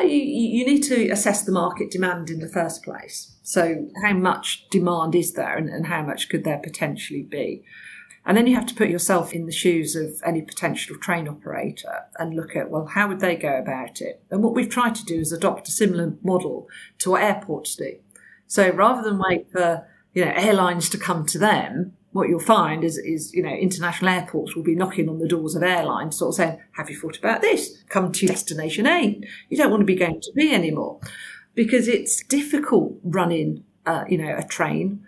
You, 0.00 0.18
you 0.18 0.66
need 0.66 0.82
to 0.84 1.08
assess 1.10 1.44
the 1.44 1.52
market 1.52 1.90
demand 1.90 2.30
in 2.30 2.40
the 2.40 2.48
first 2.48 2.82
place. 2.82 3.36
So, 3.42 3.88
how 4.02 4.12
much 4.12 4.68
demand 4.70 5.14
is 5.14 5.32
there 5.32 5.56
and, 5.56 5.68
and 5.68 5.86
how 5.86 6.02
much 6.02 6.28
could 6.28 6.44
there 6.44 6.58
potentially 6.58 7.22
be? 7.22 7.64
And 8.28 8.36
then 8.36 8.46
you 8.46 8.54
have 8.56 8.66
to 8.66 8.74
put 8.74 8.90
yourself 8.90 9.32
in 9.32 9.46
the 9.46 9.52
shoes 9.52 9.96
of 9.96 10.20
any 10.24 10.42
potential 10.42 10.96
train 10.98 11.26
operator 11.26 12.04
and 12.18 12.36
look 12.36 12.54
at, 12.54 12.70
well, 12.70 12.84
how 12.84 13.08
would 13.08 13.20
they 13.20 13.36
go 13.36 13.56
about 13.56 14.02
it? 14.02 14.22
And 14.30 14.42
what 14.42 14.54
we've 14.54 14.68
tried 14.68 14.94
to 14.96 15.04
do 15.04 15.18
is 15.18 15.32
adopt 15.32 15.68
a 15.68 15.72
similar 15.72 16.14
model 16.22 16.68
to 16.98 17.12
what 17.12 17.22
airports 17.22 17.74
do. 17.74 17.96
So 18.46 18.70
rather 18.70 19.02
than 19.02 19.18
wait 19.18 19.50
for, 19.50 19.88
you 20.12 20.26
know, 20.26 20.32
airlines 20.34 20.90
to 20.90 20.98
come 20.98 21.24
to 21.24 21.38
them, 21.38 21.94
what 22.12 22.28
you'll 22.28 22.40
find 22.40 22.84
is, 22.84 22.96
is, 22.96 23.32
you 23.34 23.42
know, 23.42 23.50
international 23.52 24.10
airports 24.10 24.56
will 24.56 24.62
be 24.62 24.74
knocking 24.74 25.08
on 25.08 25.18
the 25.18 25.28
doors 25.28 25.54
of 25.54 25.62
airlines, 25.62 26.18
sort 26.18 26.30
of 26.30 26.34
saying, 26.36 26.58
have 26.72 26.88
you 26.88 26.98
thought 26.98 27.18
about 27.18 27.42
this? 27.42 27.82
Come 27.88 28.12
to 28.12 28.26
destination 28.26 28.86
A. 28.86 29.20
You 29.48 29.56
don't 29.56 29.70
want 29.70 29.82
to 29.82 29.86
be 29.86 29.94
going 29.94 30.20
to 30.20 30.32
B 30.34 30.54
anymore 30.54 31.00
because 31.54 31.86
it's 31.88 32.22
difficult 32.24 32.94
running, 33.02 33.64
uh, 33.84 34.04
you 34.08 34.16
know, 34.16 34.36
a 34.36 34.42
train 34.42 35.04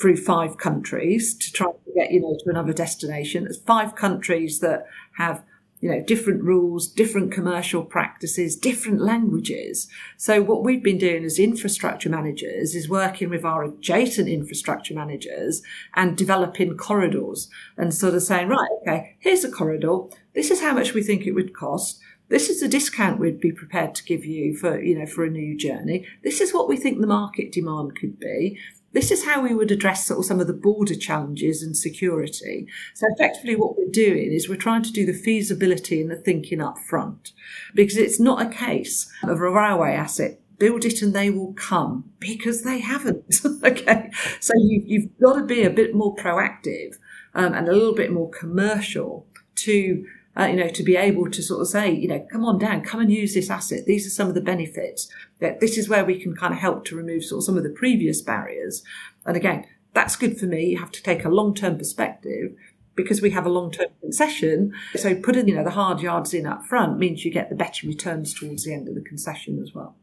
through 0.00 0.16
five 0.16 0.56
countries 0.56 1.36
to 1.36 1.52
try 1.52 1.66
to 1.66 1.92
get, 1.94 2.12
you 2.12 2.20
know, 2.20 2.34
to 2.44 2.50
another 2.50 2.72
destination. 2.72 3.44
There's 3.44 3.58
five 3.58 3.94
countries 3.94 4.60
that 4.60 4.86
have 5.16 5.42
you 5.80 5.90
know, 5.90 6.02
different 6.02 6.42
rules, 6.42 6.88
different 6.88 7.32
commercial 7.32 7.84
practices, 7.84 8.56
different 8.56 9.00
languages. 9.00 9.88
So 10.16 10.42
what 10.42 10.64
we've 10.64 10.82
been 10.82 10.98
doing 10.98 11.24
as 11.24 11.38
infrastructure 11.38 12.08
managers 12.08 12.74
is 12.74 12.88
working 12.88 13.30
with 13.30 13.44
our 13.44 13.64
adjacent 13.64 14.28
infrastructure 14.28 14.94
managers 14.94 15.62
and 15.94 16.16
developing 16.16 16.76
corridors 16.76 17.48
and 17.76 17.94
sort 17.94 18.14
of 18.14 18.22
saying, 18.22 18.48
right, 18.48 18.68
okay, 18.82 19.16
here's 19.20 19.44
a 19.44 19.50
corridor. 19.50 20.00
This 20.34 20.50
is 20.50 20.60
how 20.60 20.74
much 20.74 20.94
we 20.94 21.02
think 21.02 21.26
it 21.26 21.32
would 21.32 21.54
cost. 21.54 22.00
This 22.28 22.50
is 22.50 22.60
the 22.60 22.68
discount 22.68 23.18
we'd 23.18 23.40
be 23.40 23.52
prepared 23.52 23.94
to 23.94 24.04
give 24.04 24.24
you 24.24 24.54
for, 24.54 24.82
you 24.82 24.98
know, 24.98 25.06
for 25.06 25.24
a 25.24 25.30
new 25.30 25.56
journey. 25.56 26.06
This 26.22 26.40
is 26.40 26.52
what 26.52 26.68
we 26.68 26.76
think 26.76 27.00
the 27.00 27.06
market 27.06 27.52
demand 27.52 27.96
could 27.96 28.20
be. 28.20 28.58
This 28.92 29.10
is 29.10 29.24
how 29.24 29.42
we 29.42 29.54
would 29.54 29.70
address 29.70 30.06
sort 30.06 30.20
of 30.20 30.24
some 30.24 30.40
of 30.40 30.46
the 30.46 30.52
border 30.52 30.94
challenges 30.94 31.62
and 31.62 31.76
security. 31.76 32.66
So 32.94 33.06
effectively 33.10 33.54
what 33.54 33.76
we're 33.76 33.90
doing 33.90 34.32
is 34.32 34.48
we're 34.48 34.56
trying 34.56 34.82
to 34.84 34.92
do 34.92 35.04
the 35.04 35.12
feasibility 35.12 36.00
and 36.00 36.10
the 36.10 36.16
thinking 36.16 36.60
up 36.60 36.78
front 36.78 37.32
because 37.74 37.96
it's 37.96 38.18
not 38.18 38.40
a 38.40 38.48
case 38.48 39.10
of 39.22 39.40
a 39.40 39.50
railway 39.50 39.92
asset 39.92 40.40
build 40.58 40.84
it 40.84 41.02
and 41.02 41.14
they 41.14 41.30
will 41.30 41.52
come 41.54 42.10
because 42.18 42.62
they 42.62 42.80
haven't. 42.80 43.40
okay. 43.64 44.10
So 44.40 44.52
you, 44.56 44.82
you've 44.84 45.18
got 45.20 45.34
to 45.34 45.44
be 45.44 45.62
a 45.62 45.70
bit 45.70 45.94
more 45.94 46.14
proactive 46.16 46.96
um, 47.34 47.54
and 47.54 47.68
a 47.68 47.72
little 47.72 47.94
bit 47.94 48.12
more 48.12 48.30
commercial 48.30 49.26
to 49.56 50.06
uh, 50.38 50.46
you 50.46 50.56
know, 50.56 50.68
to 50.68 50.82
be 50.82 50.96
able 50.96 51.28
to 51.30 51.42
sort 51.42 51.60
of 51.60 51.68
say, 51.68 51.90
you 51.90 52.06
know, 52.06 52.24
come 52.30 52.44
on 52.44 52.58
down, 52.58 52.82
come 52.82 53.00
and 53.00 53.10
use 53.10 53.34
this 53.34 53.50
asset. 53.50 53.86
These 53.86 54.06
are 54.06 54.10
some 54.10 54.28
of 54.28 54.34
the 54.34 54.40
benefits. 54.40 55.08
That 55.40 55.60
this 55.60 55.76
is 55.76 55.88
where 55.88 56.04
we 56.04 56.20
can 56.20 56.36
kind 56.36 56.52
of 56.52 56.60
help 56.60 56.84
to 56.86 56.96
remove 56.96 57.24
sort 57.24 57.40
of 57.40 57.44
some 57.44 57.56
of 57.56 57.64
the 57.64 57.70
previous 57.70 58.22
barriers. 58.22 58.82
And 59.26 59.36
again, 59.36 59.66
that's 59.94 60.16
good 60.16 60.38
for 60.38 60.46
me. 60.46 60.66
You 60.66 60.78
have 60.78 60.92
to 60.92 61.02
take 61.02 61.24
a 61.24 61.28
long 61.28 61.54
term 61.54 61.76
perspective 61.76 62.52
because 62.94 63.20
we 63.20 63.30
have 63.30 63.46
a 63.46 63.50
long 63.50 63.72
term 63.72 63.88
concession. 64.00 64.72
So 64.94 65.14
putting, 65.16 65.48
you 65.48 65.56
know, 65.56 65.64
the 65.64 65.70
hard 65.70 66.00
yards 66.00 66.32
in 66.32 66.46
up 66.46 66.64
front 66.66 66.98
means 66.98 67.24
you 67.24 67.32
get 67.32 67.48
the 67.48 67.56
better 67.56 67.86
returns 67.86 68.32
towards 68.32 68.64
the 68.64 68.74
end 68.74 68.88
of 68.88 68.94
the 68.94 69.00
concession 69.02 69.60
as 69.60 69.74
well. 69.74 69.96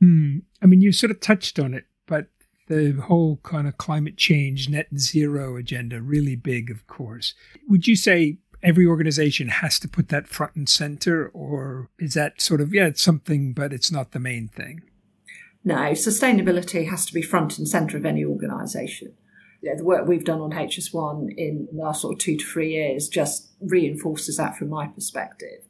Hmm. 0.00 0.38
I 0.62 0.66
mean, 0.66 0.80
you 0.80 0.92
sort 0.92 1.10
of 1.10 1.20
touched 1.20 1.58
on 1.58 1.74
it, 1.74 1.84
but 2.06 2.26
the 2.68 2.92
whole 2.92 3.40
kind 3.42 3.68
of 3.68 3.76
climate 3.76 4.16
change, 4.16 4.68
net 4.68 4.86
zero 4.96 5.56
agenda, 5.56 6.00
really 6.00 6.36
big, 6.36 6.70
of 6.70 6.86
course. 6.86 7.34
Would 7.68 7.86
you 7.86 7.96
say 7.96 8.38
every 8.62 8.86
organization 8.86 9.48
has 9.48 9.78
to 9.80 9.88
put 9.88 10.08
that 10.08 10.28
front 10.28 10.54
and 10.54 10.68
center, 10.68 11.28
or 11.28 11.88
is 11.98 12.14
that 12.14 12.40
sort 12.40 12.60
of, 12.60 12.72
yeah, 12.72 12.86
it's 12.86 13.02
something, 13.02 13.52
but 13.52 13.72
it's 13.72 13.90
not 13.90 14.12
the 14.12 14.18
main 14.18 14.48
thing? 14.48 14.82
No, 15.64 15.76
sustainability 15.92 16.88
has 16.88 17.06
to 17.06 17.14
be 17.14 17.22
front 17.22 17.58
and 17.58 17.68
center 17.68 17.96
of 17.96 18.04
any 18.04 18.24
organization. 18.24 19.14
Yeah, 19.62 19.76
the 19.76 19.84
work 19.84 20.08
we've 20.08 20.24
done 20.24 20.40
on 20.40 20.50
HS1 20.50 21.34
in 21.36 21.68
the 21.70 21.82
last 21.82 22.02
sort 22.02 22.14
of 22.14 22.18
two 22.18 22.36
to 22.36 22.44
three 22.44 22.72
years 22.72 23.08
just 23.08 23.48
reinforces 23.60 24.36
that 24.38 24.56
from 24.56 24.70
my 24.70 24.88
perspective. 24.88 25.60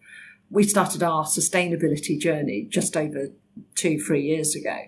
We 0.51 0.63
started 0.65 1.03
our 1.03 1.25
sustainability 1.25 2.19
journey 2.19 2.67
just 2.71 2.97
over 2.97 3.29
two, 3.75 4.01
three 4.01 4.23
years 4.23 4.55
ago. 4.55 4.79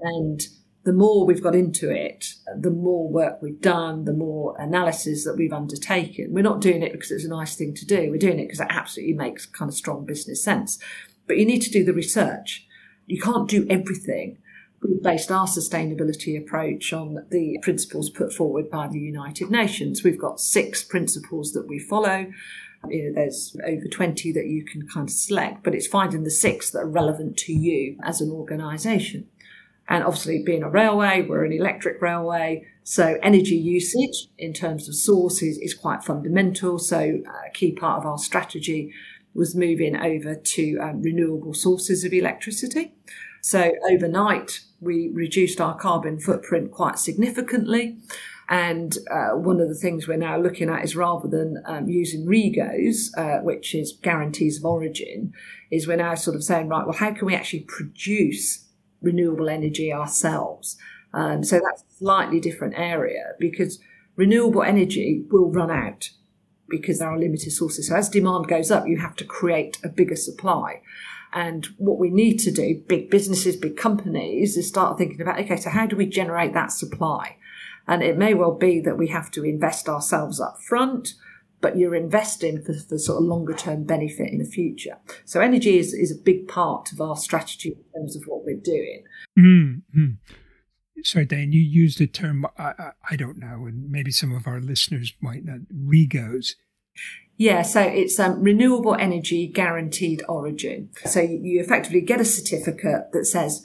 And 0.00 0.46
the 0.86 0.92
more 0.92 1.26
we've 1.26 1.42
got 1.42 1.56
into 1.56 1.90
it, 1.90 2.34
the 2.56 2.70
more 2.70 3.08
work 3.08 3.42
we've 3.42 3.60
done, 3.60 4.04
the 4.04 4.12
more 4.12 4.54
analysis 4.56 5.24
that 5.24 5.34
we've 5.36 5.52
undertaken. 5.52 6.28
We're 6.30 6.42
not 6.42 6.60
doing 6.60 6.80
it 6.80 6.92
because 6.92 7.10
it's 7.10 7.24
a 7.24 7.28
nice 7.28 7.56
thing 7.56 7.74
to 7.74 7.84
do. 7.84 8.08
We're 8.08 8.18
doing 8.18 8.38
it 8.38 8.44
because 8.44 8.60
it 8.60 8.68
absolutely 8.70 9.14
makes 9.14 9.46
kind 9.46 9.68
of 9.68 9.74
strong 9.74 10.06
business 10.06 10.44
sense. 10.44 10.78
But 11.26 11.38
you 11.38 11.44
need 11.44 11.62
to 11.62 11.72
do 11.72 11.84
the 11.84 11.92
research. 11.92 12.68
You 13.06 13.20
can't 13.20 13.48
do 13.48 13.66
everything. 13.68 14.38
We've 14.80 15.02
based 15.02 15.32
our 15.32 15.48
sustainability 15.48 16.40
approach 16.40 16.92
on 16.92 17.26
the 17.32 17.58
principles 17.62 18.08
put 18.08 18.32
forward 18.32 18.70
by 18.70 18.86
the 18.86 19.00
United 19.00 19.50
Nations. 19.50 20.04
We've 20.04 20.20
got 20.20 20.38
six 20.38 20.84
principles 20.84 21.50
that 21.54 21.66
we 21.66 21.80
follow. 21.80 22.30
You 22.88 23.08
know, 23.08 23.12
there's 23.12 23.56
over 23.66 23.88
20 23.90 24.30
that 24.34 24.46
you 24.46 24.64
can 24.64 24.86
kind 24.86 25.08
of 25.08 25.12
select, 25.12 25.64
but 25.64 25.74
it's 25.74 25.88
finding 25.88 26.22
the 26.22 26.30
six 26.30 26.70
that 26.70 26.78
are 26.78 26.88
relevant 26.88 27.36
to 27.38 27.52
you 27.52 27.98
as 28.04 28.20
an 28.20 28.30
organisation. 28.30 29.26
And 29.88 30.02
obviously, 30.02 30.42
being 30.42 30.62
a 30.62 30.70
railway, 30.70 31.22
we're 31.22 31.44
an 31.44 31.52
electric 31.52 32.02
railway. 32.02 32.66
So, 32.82 33.18
energy 33.22 33.56
usage 33.56 34.28
in 34.36 34.52
terms 34.52 34.88
of 34.88 34.94
sources 34.94 35.58
is 35.58 35.74
quite 35.74 36.02
fundamental. 36.02 36.78
So, 36.78 37.20
a 37.46 37.50
key 37.50 37.72
part 37.72 38.00
of 38.00 38.06
our 38.06 38.18
strategy 38.18 38.92
was 39.34 39.54
moving 39.54 39.96
over 39.96 40.34
to 40.34 40.78
um, 40.78 41.02
renewable 41.02 41.54
sources 41.54 42.04
of 42.04 42.12
electricity. 42.12 42.94
So, 43.42 43.72
overnight, 43.88 44.60
we 44.80 45.08
reduced 45.12 45.60
our 45.60 45.76
carbon 45.76 46.18
footprint 46.18 46.72
quite 46.72 46.98
significantly. 46.98 47.96
And 48.48 48.96
uh, 49.10 49.30
one 49.30 49.60
of 49.60 49.68
the 49.68 49.74
things 49.74 50.06
we're 50.06 50.16
now 50.16 50.38
looking 50.38 50.70
at 50.70 50.84
is 50.84 50.94
rather 50.94 51.28
than 51.28 51.62
um, 51.64 51.88
using 51.88 52.26
REGOs, 52.26 53.16
uh, 53.16 53.42
which 53.42 53.74
is 53.74 53.98
guarantees 54.02 54.58
of 54.58 54.64
origin, 54.64 55.32
is 55.70 55.88
we're 55.88 55.96
now 55.96 56.14
sort 56.14 56.36
of 56.36 56.44
saying, 56.44 56.68
right, 56.68 56.86
well, 56.86 56.96
how 56.96 57.12
can 57.12 57.26
we 57.26 57.34
actually 57.34 57.60
produce 57.60 58.65
renewable 59.02 59.48
energy 59.48 59.92
ourselves. 59.92 60.76
Um, 61.12 61.44
so 61.44 61.60
that's 61.60 61.82
a 61.82 61.96
slightly 61.98 62.40
different 62.40 62.74
area 62.76 63.32
because 63.38 63.78
renewable 64.16 64.62
energy 64.62 65.24
will 65.30 65.50
run 65.50 65.70
out 65.70 66.10
because 66.68 66.98
there 66.98 67.08
are 67.08 67.18
limited 67.18 67.52
sources. 67.52 67.88
So 67.88 67.96
as 67.96 68.08
demand 68.08 68.48
goes 68.48 68.70
up, 68.70 68.86
you 68.86 68.98
have 68.98 69.16
to 69.16 69.24
create 69.24 69.78
a 69.84 69.88
bigger 69.88 70.16
supply. 70.16 70.82
And 71.32 71.66
what 71.76 71.98
we 71.98 72.10
need 72.10 72.38
to 72.38 72.50
do, 72.50 72.82
big 72.86 73.10
businesses, 73.10 73.56
big 73.56 73.76
companies, 73.76 74.56
is 74.56 74.68
start 74.68 74.98
thinking 74.98 75.20
about, 75.20 75.40
okay, 75.40 75.56
so 75.56 75.70
how 75.70 75.86
do 75.86 75.96
we 75.96 76.06
generate 76.06 76.54
that 76.54 76.72
supply? 76.72 77.36
And 77.86 78.02
it 78.02 78.18
may 78.18 78.34
well 78.34 78.54
be 78.54 78.80
that 78.80 78.98
we 78.98 79.08
have 79.08 79.30
to 79.32 79.44
invest 79.44 79.88
ourselves 79.88 80.40
up 80.40 80.58
front 80.60 81.14
but 81.60 81.76
you're 81.76 81.94
investing 81.94 82.62
for, 82.62 82.74
for 82.74 82.98
sort 82.98 83.18
of 83.18 83.24
longer 83.24 83.54
term 83.54 83.84
benefit 83.84 84.32
in 84.32 84.38
the 84.38 84.44
future. 84.44 84.98
So 85.24 85.40
energy 85.40 85.78
is, 85.78 85.94
is 85.94 86.12
a 86.12 86.20
big 86.20 86.48
part 86.48 86.92
of 86.92 87.00
our 87.00 87.16
strategy 87.16 87.70
in 87.70 88.00
terms 88.00 88.16
of 88.16 88.22
what 88.26 88.44
we're 88.44 88.56
doing. 88.56 89.04
Mm-hmm. 89.38 90.08
Sorry, 91.02 91.24
Dan, 91.24 91.52
you 91.52 91.60
used 91.60 91.98
the 91.98 92.06
term, 92.06 92.46
I, 92.58 92.72
I, 92.78 92.90
I, 93.10 93.16
don't 93.16 93.38
know, 93.38 93.66
and 93.66 93.90
maybe 93.90 94.10
some 94.10 94.34
of 94.34 94.46
our 94.46 94.60
listeners 94.60 95.12
might 95.20 95.44
not, 95.44 95.60
REGOs. 95.72 96.54
Yeah, 97.36 97.62
so 97.62 97.82
it's 97.82 98.18
um, 98.18 98.42
renewable 98.42 98.94
energy 98.94 99.46
guaranteed 99.46 100.22
origin. 100.26 100.90
So 101.04 101.20
you 101.20 101.60
effectively 101.60 102.00
get 102.00 102.20
a 102.20 102.24
certificate 102.24 103.12
that 103.12 103.26
says 103.26 103.62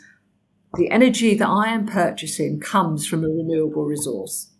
the 0.75 0.91
energy 0.91 1.35
that 1.35 1.47
I 1.47 1.69
am 1.69 1.87
purchasing 1.87 2.59
comes 2.59 3.07
from 3.07 3.23
a 3.23 3.29
renewable 3.29 3.85
resource. 3.85 4.51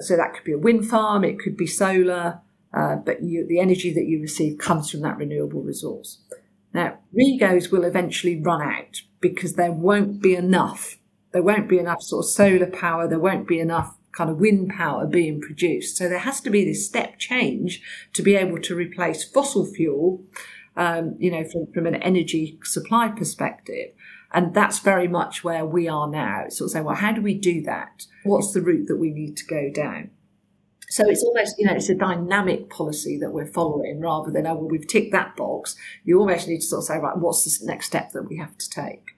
So 0.00 0.16
that 0.16 0.34
could 0.34 0.44
be 0.44 0.52
a 0.52 0.58
wind 0.58 0.88
farm, 0.88 1.24
it 1.24 1.38
could 1.38 1.56
be 1.56 1.66
solar, 1.66 2.40
uh, 2.72 2.96
but 2.96 3.22
you, 3.22 3.46
the 3.46 3.60
energy 3.60 3.92
that 3.94 4.06
you 4.06 4.20
receive 4.20 4.58
comes 4.58 4.90
from 4.90 5.00
that 5.00 5.16
renewable 5.16 5.62
resource. 5.62 6.18
Now, 6.74 6.98
REGOs 7.14 7.72
will 7.72 7.84
eventually 7.84 8.40
run 8.40 8.62
out 8.62 9.02
because 9.20 9.54
there 9.54 9.72
won't 9.72 10.20
be 10.20 10.34
enough. 10.34 10.98
There 11.32 11.42
won't 11.42 11.68
be 11.68 11.78
enough 11.78 12.02
sort 12.02 12.24
of 12.24 12.30
solar 12.30 12.70
power. 12.70 13.08
There 13.08 13.18
won't 13.18 13.48
be 13.48 13.58
enough 13.58 13.96
kind 14.12 14.30
of 14.30 14.38
wind 14.38 14.70
power 14.70 15.06
being 15.06 15.40
produced. 15.40 15.96
So 15.96 16.08
there 16.08 16.18
has 16.18 16.40
to 16.42 16.50
be 16.50 16.64
this 16.64 16.86
step 16.86 17.18
change 17.18 17.82
to 18.12 18.22
be 18.22 18.34
able 18.34 18.60
to 18.62 18.74
replace 18.74 19.24
fossil 19.24 19.64
fuel, 19.64 20.24
um, 20.76 21.16
you 21.18 21.30
know, 21.30 21.44
from, 21.44 21.66
from 21.72 21.86
an 21.86 21.96
energy 21.96 22.58
supply 22.64 23.08
perspective. 23.08 23.92
And 24.32 24.52
that's 24.52 24.80
very 24.80 25.08
much 25.08 25.42
where 25.42 25.64
we 25.64 25.88
are 25.88 26.08
now. 26.08 26.48
Sort 26.48 26.68
of 26.68 26.72
saying, 26.72 26.84
well, 26.84 26.96
how 26.96 27.12
do 27.12 27.22
we 27.22 27.34
do 27.34 27.62
that? 27.62 28.06
What's 28.24 28.52
the 28.52 28.60
route 28.60 28.88
that 28.88 28.98
we 28.98 29.10
need 29.10 29.36
to 29.38 29.46
go 29.46 29.70
down? 29.72 30.10
So 30.90 31.08
it's 31.08 31.22
almost, 31.22 31.56
you 31.58 31.66
know, 31.66 31.74
it's 31.74 31.88
a 31.88 31.94
dynamic 31.94 32.70
policy 32.70 33.18
that 33.18 33.30
we're 33.30 33.46
following 33.46 34.00
rather 34.00 34.30
than, 34.30 34.46
oh, 34.46 34.54
well, 34.54 34.68
we've 34.68 34.86
ticked 34.86 35.12
that 35.12 35.36
box. 35.36 35.76
You 36.04 36.18
almost 36.18 36.48
need 36.48 36.60
to 36.60 36.66
sort 36.66 36.80
of 36.80 36.84
say, 36.86 36.98
right, 36.98 37.16
what's 37.16 37.58
the 37.58 37.66
next 37.66 37.86
step 37.86 38.12
that 38.12 38.28
we 38.28 38.38
have 38.38 38.56
to 38.56 38.70
take? 38.70 39.16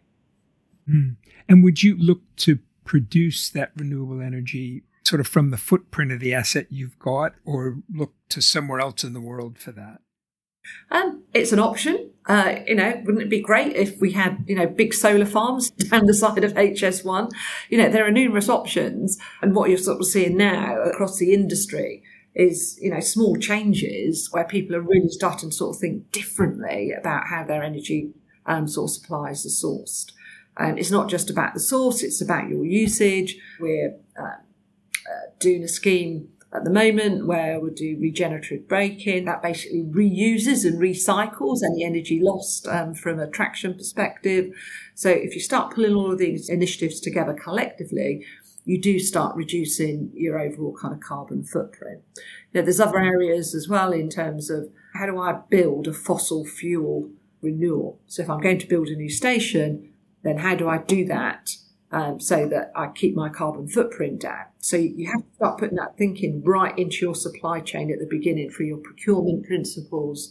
Mm. 0.89 1.17
And 1.49 1.63
would 1.63 1.83
you 1.83 1.97
look 1.97 2.23
to 2.39 2.59
produce 2.85 3.49
that 3.51 3.73
renewable 3.77 4.21
energy 4.21 4.83
sort 5.05 5.21
of 5.21 5.29
from 5.29 5.51
the 5.51 5.57
footprint 5.57 6.13
of 6.13 6.21
the 6.21 6.35
asset 6.35 6.67
you've 6.71 6.99
got 6.99 7.35
or 7.45 7.79
look 7.93 8.15
to 8.31 8.41
somewhere 8.41 8.81
else 8.81 9.05
in 9.05 9.13
the 9.13 9.21
world 9.21 9.59
for 9.59 9.73
that? 9.73 10.01
Um, 10.91 11.23
it's 11.35 11.53
an 11.53 11.59
option. 11.59 12.11
Uh, 12.27 12.57
you 12.67 12.75
know, 12.75 13.01
wouldn't 13.05 13.23
it 13.23 13.31
be 13.31 13.41
great 13.41 13.75
if 13.75 14.01
we 14.01 14.13
had, 14.13 14.45
you 14.47 14.55
know, 14.55 14.67
big 14.67 14.95
solar 14.95 15.27
farms 15.27 15.71
down 15.91 16.07
the 16.07 16.15
side 16.15 16.45
of 16.45 16.55
HS1? 16.55 17.31
You 17.69 17.79
know, 17.79 17.89
there 17.89 18.07
are 18.07 18.11
numerous 18.11 18.49
options. 18.49 19.19
And 19.43 19.55
what 19.55 19.69
you're 19.69 19.79
sort 19.79 20.01
of 20.01 20.07
seeing 20.07 20.37
now 20.37 20.81
across 20.83 21.19
the 21.19 21.33
industry 21.33 22.03
is, 22.35 22.79
you 22.81 22.91
know, 22.91 23.01
small 23.01 23.37
changes 23.37 24.29
where 24.33 24.45
people 24.45 24.77
are 24.77 24.81
really 24.81 25.09
starting 25.09 25.51
to 25.51 25.57
sort 25.57 25.77
of 25.77 25.81
think 25.81 26.13
differently 26.13 26.93
about 26.93 27.29
how 27.29 27.45
their 27.45 27.63
energy 27.63 28.13
um, 28.47 28.69
source 28.69 29.01
supplies 29.01 29.45
are 29.45 29.49
sourced. 29.49 30.13
Um, 30.57 30.77
it's 30.77 30.91
not 30.91 31.09
just 31.09 31.31
about 31.31 31.55
the 31.55 31.61
source, 31.61 32.03
it's 32.03 32.21
about 32.21 32.49
your 32.49 32.65
usage. 32.65 33.39
We're 33.59 33.97
uh, 34.19 34.25
uh, 34.25 35.31
doing 35.39 35.65
a 35.65 35.69
scheme 35.69 36.29
at 36.53 36.65
the 36.65 36.71
moment 36.71 37.27
where 37.27 37.61
we 37.61 37.71
do 37.71 37.97
regenerative 38.01 38.67
braking 38.67 39.25
that 39.25 39.43
basically 39.43 39.85
reuses 39.85 40.65
and 40.65 40.81
recycles 40.81 41.61
any 41.65 41.85
energy 41.85 42.21
lost 42.21 42.67
um, 42.67 42.93
from 42.93 43.21
a 43.21 43.31
traction 43.31 43.75
perspective. 43.75 44.53
So 44.95 45.11
if 45.11 45.35
you 45.35 45.41
start 45.41 45.75
pulling 45.75 45.95
all 45.95 46.13
of 46.13 46.19
these 46.19 46.49
initiatives 46.49 46.99
together 47.01 47.35
collectively, 47.35 48.27
you 48.65 48.81
do 48.81 48.99
start 48.99 49.37
reducing 49.37 50.11
your 50.15 50.41
overall 50.41 50.77
kind 50.81 50.93
of 50.93 51.01
carbon 51.01 51.45
footprint. 51.45 52.03
Now, 52.53 52.63
there's 52.63 52.81
other 52.81 52.99
areas 52.99 53.55
as 53.55 53.69
well 53.69 53.93
in 53.93 54.09
terms 54.09 54.51
of 54.51 54.71
how 54.95 55.07
do 55.07 55.19
I 55.21 55.41
build 55.49 55.87
a 55.87 55.93
fossil 55.93 56.45
fuel 56.45 57.11
renewal? 57.41 58.01
So 58.07 58.23
if 58.23 58.31
I'm 58.31 58.41
going 58.41 58.59
to 58.59 58.67
build 58.67 58.89
a 58.89 58.97
new 58.97 59.09
station, 59.09 59.93
then 60.23 60.39
how 60.39 60.57
do 60.57 60.69
I 60.69 60.79
do 60.79 61.05
that 61.07 61.57
um, 61.93 62.21
so 62.21 62.47
that 62.49 62.71
I 62.75 62.89
keep 62.89 63.17
my 63.17 63.29
carbon 63.29 63.69
footprint 63.69 64.21
down. 64.21 64.47
So 64.59 64.77
you 64.77 65.07
have 65.07 65.23
to 65.23 65.35
start 65.35 65.59
putting 65.59 65.77
that 65.77 65.97
thinking 65.97 66.43
right 66.45 66.77
into 66.79 66.99
your 67.05 67.15
supply 67.15 67.61
chain 67.61 67.91
at 67.91 67.99
the 67.99 68.07
beginning 68.09 68.51
for 68.51 68.63
your 68.63 68.79
procurement 68.79 69.47
principles, 69.47 70.31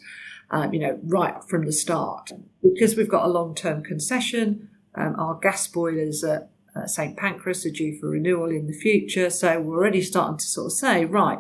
um, 0.51 0.73
you 0.73 0.79
know, 0.79 0.99
right 1.03 1.43
from 1.47 1.65
the 1.65 1.73
start. 1.73 2.31
Because 2.63 2.95
we've 2.95 3.09
got 3.09 3.25
a 3.25 3.29
long 3.29 3.55
term 3.55 3.83
concession, 3.83 4.69
um, 4.95 5.15
our 5.19 5.35
gas 5.35 5.67
boilers 5.67 6.23
at 6.23 6.49
uh, 6.75 6.85
St 6.85 7.17
Pancras 7.17 7.65
are 7.65 7.71
due 7.71 7.97
for 7.99 8.09
renewal 8.09 8.49
in 8.49 8.67
the 8.67 8.73
future. 8.73 9.29
So 9.29 9.59
we're 9.59 9.77
already 9.77 10.01
starting 10.01 10.37
to 10.37 10.45
sort 10.45 10.67
of 10.67 10.73
say, 10.73 11.03
right, 11.03 11.39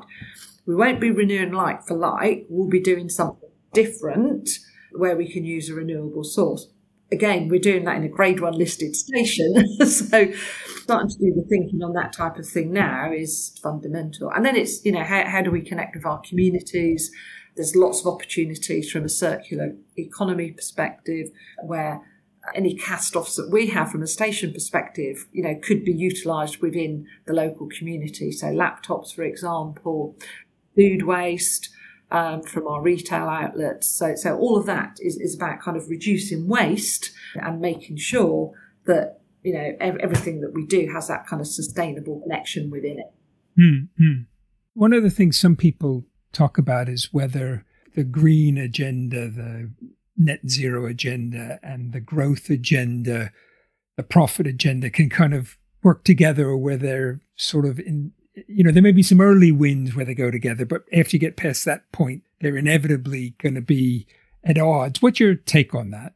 we 0.65 0.75
won't 0.75 0.99
be 0.99 1.11
renewing 1.11 1.53
like 1.53 1.83
for 1.87 1.95
like, 1.95 2.45
we'll 2.49 2.69
be 2.69 2.79
doing 2.79 3.09
something 3.09 3.49
different 3.73 4.49
where 4.91 5.15
we 5.15 5.31
can 5.31 5.45
use 5.45 5.69
a 5.69 5.75
renewable 5.75 6.23
source 6.23 6.67
again, 7.11 7.47
we're 7.47 7.59
doing 7.59 7.85
that 7.85 7.97
in 7.97 8.03
a 8.03 8.09
grade 8.09 8.39
one 8.39 8.53
listed 8.53 8.95
station. 8.95 9.77
so 9.85 10.31
starting 10.83 11.09
to 11.09 11.17
do 11.17 11.33
the 11.35 11.45
thinking 11.49 11.81
on 11.83 11.93
that 11.93 12.13
type 12.13 12.37
of 12.37 12.47
thing 12.47 12.71
now 12.71 13.11
is 13.11 13.57
fundamental. 13.61 14.31
And 14.31 14.45
then 14.45 14.55
it's, 14.55 14.83
you 14.85 14.91
know, 14.91 15.03
how, 15.03 15.25
how 15.25 15.41
do 15.41 15.51
we 15.51 15.61
connect 15.61 15.95
with 15.95 16.05
our 16.05 16.21
communities? 16.21 17.11
There's 17.55 17.75
lots 17.75 18.01
of 18.01 18.07
opportunities 18.07 18.91
from 18.91 19.05
a 19.05 19.09
circular 19.09 19.75
economy 19.97 20.51
perspective 20.51 21.29
where 21.63 22.01
any 22.55 22.75
cast-offs 22.75 23.35
that 23.35 23.49
we 23.51 23.67
have 23.67 23.91
from 23.91 24.01
a 24.01 24.07
station 24.07 24.53
perspective, 24.53 25.27
you 25.31 25.43
know, 25.43 25.55
could 25.61 25.83
be 25.83 25.91
utilised 25.91 26.61
within 26.61 27.05
the 27.25 27.33
local 27.33 27.67
community. 27.67 28.31
So 28.31 28.47
laptops, 28.47 29.13
for 29.13 29.23
example, 29.23 30.15
food 30.75 31.03
waste 31.03 31.69
um, 32.11 32.41
from 32.41 32.67
our 32.67 32.81
retail 32.81 33.27
outlets. 33.27 33.87
So, 33.87 34.15
so 34.15 34.37
all 34.37 34.57
of 34.57 34.65
that 34.65 34.97
is, 34.99 35.17
is 35.17 35.35
about 35.35 35.61
kind 35.61 35.77
of 35.77 35.89
reducing 35.89 36.47
waste 36.47 37.11
and 37.35 37.61
making 37.61 37.97
sure 37.97 38.51
that 38.85 39.19
you 39.43 39.53
know 39.53 39.71
everything 39.79 40.41
that 40.41 40.53
we 40.53 40.65
do 40.65 40.89
has 40.93 41.07
that 41.07 41.25
kind 41.25 41.39
of 41.39 41.47
sustainable 41.47 42.19
connection 42.21 42.69
within 42.69 42.99
it. 42.99 43.13
Mm-hmm. 43.59 44.23
One 44.73 44.93
of 44.93 45.03
the 45.03 45.09
things 45.09 45.39
some 45.39 45.55
people 45.55 46.05
talk 46.33 46.57
about 46.57 46.89
is 46.89 47.13
whether 47.13 47.65
the 47.95 48.03
green 48.03 48.57
agenda, 48.57 49.29
the 49.29 49.71
net 50.17 50.49
zero 50.49 50.85
agenda, 50.85 51.59
and 51.63 51.93
the 51.93 51.99
growth 51.99 52.49
agenda, 52.49 53.31
the 53.97 54.03
profit 54.03 54.47
agenda 54.47 54.89
can 54.89 55.09
kind 55.09 55.33
of 55.33 55.57
work 55.83 56.03
together, 56.03 56.47
or 56.47 56.57
where 56.57 56.77
they're 56.77 57.21
sort 57.35 57.65
of 57.65 57.79
in. 57.79 58.11
You 58.47 58.63
know, 58.63 58.71
there 58.71 58.83
may 58.83 58.91
be 58.91 59.03
some 59.03 59.21
early 59.21 59.51
wins 59.51 59.95
where 59.95 60.05
they 60.05 60.15
go 60.15 60.31
together, 60.31 60.65
but 60.65 60.83
after 60.93 61.15
you 61.15 61.19
get 61.19 61.37
past 61.37 61.65
that 61.65 61.91
point, 61.91 62.23
they're 62.41 62.57
inevitably 62.57 63.35
going 63.41 63.55
to 63.55 63.61
be 63.61 64.07
at 64.43 64.57
odds. 64.57 65.01
What's 65.01 65.19
your 65.19 65.35
take 65.35 65.73
on 65.73 65.91
that? 65.91 66.13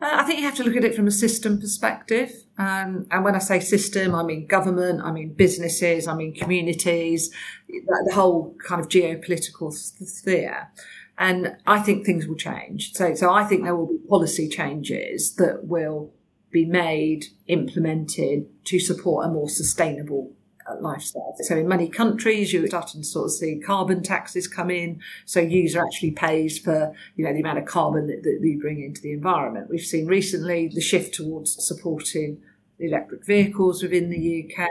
Uh, 0.00 0.16
I 0.20 0.24
think 0.24 0.40
you 0.40 0.44
have 0.44 0.56
to 0.56 0.64
look 0.64 0.76
at 0.76 0.84
it 0.84 0.94
from 0.94 1.06
a 1.06 1.10
system 1.10 1.58
perspective. 1.58 2.30
Um, 2.58 3.06
and 3.10 3.24
when 3.24 3.34
I 3.34 3.38
say 3.38 3.60
system, 3.60 4.14
I 4.14 4.22
mean 4.22 4.46
government, 4.46 5.00
I 5.02 5.10
mean 5.10 5.32
businesses, 5.32 6.06
I 6.06 6.14
mean 6.14 6.34
communities, 6.34 7.30
the 7.68 8.12
whole 8.14 8.54
kind 8.66 8.80
of 8.80 8.88
geopolitical 8.88 9.72
sphere. 9.72 10.68
And 11.16 11.56
I 11.66 11.78
think 11.80 12.04
things 12.04 12.26
will 12.26 12.36
change. 12.36 12.92
So, 12.92 13.14
so 13.14 13.32
I 13.32 13.44
think 13.44 13.62
there 13.62 13.76
will 13.76 13.86
be 13.86 13.98
policy 14.08 14.48
changes 14.48 15.36
that 15.36 15.64
will 15.66 16.12
be 16.50 16.64
made, 16.64 17.26
implemented 17.46 18.46
to 18.66 18.78
support 18.78 19.26
a 19.26 19.30
more 19.30 19.48
sustainable 19.48 20.32
Uh, 20.66 20.76
lifestyle. 20.80 21.36
So 21.40 21.58
in 21.58 21.68
many 21.68 21.90
countries, 21.90 22.50
you're 22.50 22.66
starting 22.66 23.02
to 23.02 23.06
sort 23.06 23.26
of 23.26 23.32
see 23.32 23.60
carbon 23.60 24.02
taxes 24.02 24.48
come 24.48 24.70
in. 24.70 24.98
So 25.26 25.40
user 25.40 25.84
actually 25.84 26.12
pays 26.12 26.58
for, 26.58 26.94
you 27.16 27.24
know, 27.26 27.34
the 27.34 27.40
amount 27.40 27.58
of 27.58 27.66
carbon 27.66 28.06
that, 28.06 28.22
that 28.22 28.38
you 28.42 28.58
bring 28.58 28.82
into 28.82 29.02
the 29.02 29.12
environment. 29.12 29.68
We've 29.68 29.84
seen 29.84 30.06
recently 30.06 30.68
the 30.68 30.80
shift 30.80 31.14
towards 31.14 31.62
supporting 31.62 32.40
the 32.78 32.86
electric 32.86 33.26
vehicles 33.26 33.82
within 33.82 34.08
the 34.08 34.48
UK. 34.48 34.66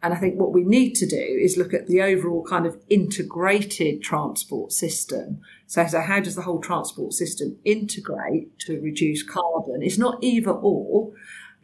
And 0.00 0.14
I 0.14 0.16
think 0.16 0.38
what 0.38 0.52
we 0.52 0.62
need 0.62 0.94
to 0.94 1.06
do 1.08 1.16
is 1.16 1.56
look 1.56 1.74
at 1.74 1.88
the 1.88 2.02
overall 2.02 2.44
kind 2.44 2.64
of 2.64 2.80
integrated 2.88 4.02
transport 4.02 4.70
system. 4.70 5.40
So, 5.66 5.84
so 5.88 6.02
how 6.02 6.20
does 6.20 6.36
the 6.36 6.42
whole 6.42 6.60
transport 6.60 7.14
system 7.14 7.58
integrate 7.64 8.56
to 8.60 8.80
reduce 8.80 9.24
carbon? 9.24 9.82
It's 9.82 9.98
not 9.98 10.22
either 10.22 10.52
or. 10.52 11.14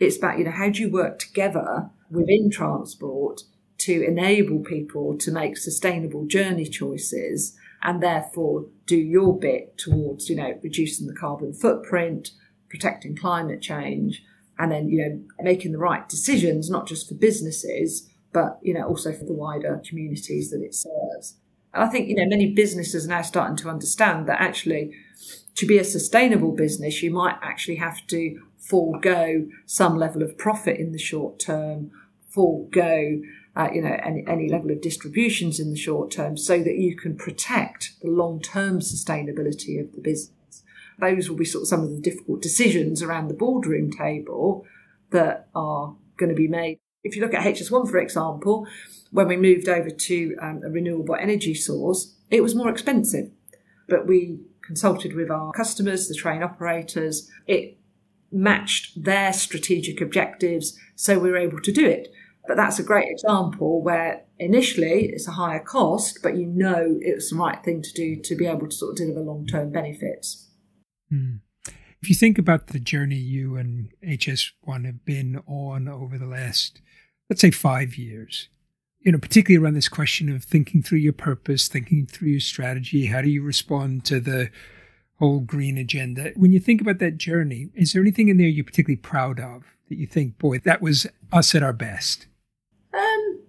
It's 0.01 0.17
about, 0.17 0.39
you 0.39 0.45
know, 0.47 0.51
how 0.51 0.69
do 0.69 0.81
you 0.83 0.91
work 0.91 1.21
together 1.21 1.91
within 2.11 2.51
transport 2.51 3.43
to 3.85 4.05
enable 4.05 4.61
people 4.61 5.17
to 5.19 5.31
make 5.31 5.57
sustainable 5.57 6.27
journey 6.27 6.67
choices 6.67 7.57
and 7.83 8.03
therefore 8.03 8.67
do 8.87 8.97
your 8.97 9.39
bit 9.39 9.77
towards, 9.77 10.29
you 10.29 10.37
know, 10.37 10.59
reducing 10.63 11.07
the 11.07 11.15
carbon 11.15 11.53
footprint, 11.53 12.31
protecting 12.69 13.17
climate 13.17 13.61
change, 13.61 14.23
and 14.59 14.71
then, 14.71 14.89
you 14.89 14.99
know, 14.99 15.21
making 15.43 15.73
the 15.73 15.79
right 15.79 16.09
decisions, 16.09 16.71
not 16.71 16.87
just 16.87 17.09
for 17.09 17.15
businesses, 17.15 18.09
but 18.33 18.59
you 18.63 18.75
know 18.75 18.87
also 18.87 19.13
for 19.13 19.25
the 19.25 19.33
wider 19.33 19.81
communities 19.89 20.51
that 20.51 20.63
it 20.63 20.75
serves. 20.75 21.37
And 21.75 21.85
I 21.85 21.89
think 21.89 22.09
you 22.09 22.17
know 22.17 22.27
many 22.27 22.53
businesses 22.53 23.05
are 23.07 23.11
now 23.11 23.23
starting 23.23 23.57
to 23.57 23.69
understand 23.69 24.27
that 24.29 24.41
actually 24.41 24.93
to 25.55 25.67
be 25.67 25.79
a 25.79 25.85
sustainable 25.85 26.53
business, 26.53 27.03
you 27.03 27.11
might 27.11 27.37
actually 27.43 27.77
have 27.77 28.07
to 28.09 28.41
forego 28.57 29.47
some 29.67 29.97
level 29.97 30.23
of 30.23 30.39
profit 30.39 30.79
in 30.79 30.93
the 30.93 30.99
short 30.99 31.39
term, 31.39 31.91
forego 32.29 33.21
uh, 33.57 33.69
you 33.73 33.83
know 33.83 33.97
any, 34.03 34.25
any 34.27 34.49
level 34.49 34.71
of 34.71 34.81
distributions 34.81 35.61
in 35.61 35.71
the 35.71 35.77
short 35.77 36.11
term, 36.11 36.37
so 36.37 36.63
that 36.63 36.77
you 36.77 36.97
can 36.97 37.17
protect 37.17 38.01
the 38.03 38.09
long 38.09 38.41
term 38.41 38.81
sustainability 38.81 39.81
of 39.81 39.93
the 39.93 40.01
business. 40.01 40.63
Those 40.99 41.29
will 41.29 41.37
be 41.37 41.45
sort 41.45 41.63
of 41.63 41.69
some 41.69 41.83
of 41.83 41.91
the 41.91 42.01
difficult 42.01 42.43
decisions 42.43 43.03
around 43.03 43.29
the 43.29 43.35
boardroom 43.35 43.91
table 43.91 44.65
that 45.11 45.49
are 45.55 45.97
going 46.17 46.29
to 46.29 46.37
be 46.37 46.49
made 46.49 46.79
if 47.05 47.17
you 47.17 47.23
look 47.23 47.35
at 47.35 47.45
HS1, 47.45 47.91
for 47.91 47.99
example, 47.99 48.67
when 49.11 49.29
we 49.29 49.37
moved 49.37 49.69
over 49.69 49.91
to 49.91 50.37
um, 50.41 50.61
a 50.65 50.71
renewable 50.71 51.17
energy 51.17 51.55
source, 51.55 52.15
it 52.31 52.43
was 52.43 52.55
more 52.55 52.71
expensive. 52.71 53.31
But 53.89 54.07
we 54.07 54.41
consulted 54.63 55.15
with 55.15 55.31
our 55.31 55.53
customers, 55.53 56.09
the 56.09 56.15
train 56.15 56.43
operators. 56.43 57.29
It 57.47 57.79
matched 58.31 59.03
their 59.03 59.33
strategic 59.33 60.01
objectives, 60.01 60.79
so 60.95 61.19
we 61.19 61.31
were 61.31 61.37
able 61.37 61.61
to 61.61 61.73
do 61.73 61.87
it. 61.87 62.13
But 62.47 62.57
that's 62.57 62.79
a 62.79 62.85
great 62.85 63.09
example 63.09 63.83
where 63.83 64.25
initially 64.39 65.07
it's 65.07 65.29
a 65.29 65.33
higher 65.33 65.61
cost, 65.61 66.19
but 66.23 66.37
you 66.37 66.47
know 66.47 66.99
it 67.01 67.15
was 67.15 67.31
the 67.31 67.37
right 67.37 67.63
thing 67.65 67.83
to 67.83 67.93
do 67.93 68.17
to 68.17 68.35
be 68.35 68.47
able 68.47 68.69
to 68.69 68.75
sort 68.75 68.91
of 68.91 68.97
deliver 68.97 69.21
long 69.21 69.47
term 69.47 69.71
benefits. 69.71 70.49
Mm. 71.13 71.41
If 72.01 72.09
you 72.09 72.17
think 72.17 72.37
about 72.39 72.69
the 72.69 72.81
journey 72.81 73.17
you 73.17 73.57
and 73.57 73.91
HS1 74.05 74.87
have 74.87 75.05
been 75.05 75.41
on 75.47 75.87
over 75.87 76.19
the 76.19 76.27
last 76.27 76.81
let's 77.33 77.41
say 77.41 77.51
five 77.51 77.97
years, 77.97 78.49
you 79.01 79.11
know, 79.11 79.19
particularly 79.19 79.63
around 79.63 79.73
this 79.73 79.89
question 79.89 80.29
of 80.29 80.45
thinking 80.45 80.83
through 80.83 80.99
your 80.99 81.15
purpose, 81.15 81.67
thinking 81.67 82.07
through 82.07 82.29
your 82.29 82.41
strategy, 82.41 83.07
how 83.07 83.23
do 83.23 83.31
you 83.31 83.43
respond 83.43 84.05
to 84.05 84.21
the 84.21 84.51
whole 85.19 85.41
green 85.41 85.79
agenda? 85.79 86.33
When 86.37 86.53
you 86.53 86.61
think 86.61 86.81
about 86.83 86.99
that 86.99 87.17
journey, 87.17 87.71
is 87.75 87.93
there 87.93 88.03
anything 88.03 88.29
in 88.29 88.37
there 88.37 88.47
you're 88.47 88.65
particularly 88.65 88.97
proud 88.97 89.41
of 89.41 89.65
that 89.89 89.97
you 89.97 90.07
think, 90.07 90.39
boy, 90.39 90.59
that 90.59 90.83
was 90.83 91.07
us 91.33 91.55
at 91.55 91.63
our 91.63 91.73
best? 91.73 92.27
Um, 92.95 93.41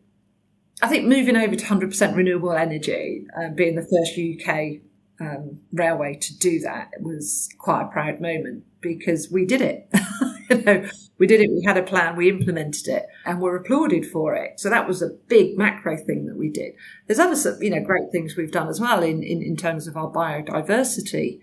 I 0.82 0.88
think 0.88 1.06
moving 1.06 1.36
over 1.36 1.56
to 1.56 1.65
100% 1.65 2.15
renewable 2.15 2.53
energy, 2.53 3.25
uh, 3.38 3.49
being 3.49 3.75
the 3.75 3.84
first 3.84 4.17
UK 4.17 4.82
um, 5.19 5.60
railway 5.71 6.15
to 6.15 6.38
do 6.38 6.60
that 6.60 6.89
was 6.99 7.49
quite 7.58 7.84
a 7.84 7.88
proud 7.88 8.19
moment 8.19 8.63
because 8.82 9.32
we 9.32 9.45
did 9.45 9.62
it. 9.62 9.88
you 10.49 10.62
know, 10.63 10.89
we 11.17 11.27
did 11.27 11.41
it. 11.41 11.49
We 11.49 11.63
had 11.63 11.77
a 11.77 11.84
plan. 11.84 12.15
We 12.15 12.29
implemented 12.29 12.88
it, 12.88 13.06
and 13.25 13.39
were 13.39 13.56
applauded 13.56 14.06
for 14.06 14.36
it. 14.36 14.60
So 14.60 14.69
that 14.69 14.88
was 14.88 15.01
a 15.01 15.10
big 15.27 15.58
macro 15.58 15.95
thing 15.95 16.25
that 16.25 16.36
we 16.36 16.49
did. 16.49 16.73
There's 17.08 17.19
other, 17.19 17.58
you 17.62 17.69
know, 17.69 17.82
great 17.82 18.12
things 18.12 18.36
we've 18.36 18.51
done 18.51 18.67
as 18.67 18.82
well 18.82 19.03
in 19.03 19.23
in, 19.23 19.41
in 19.41 19.56
terms 19.56 19.88
of 19.88 19.95
our 19.95 20.12
biodiversity 20.12 21.39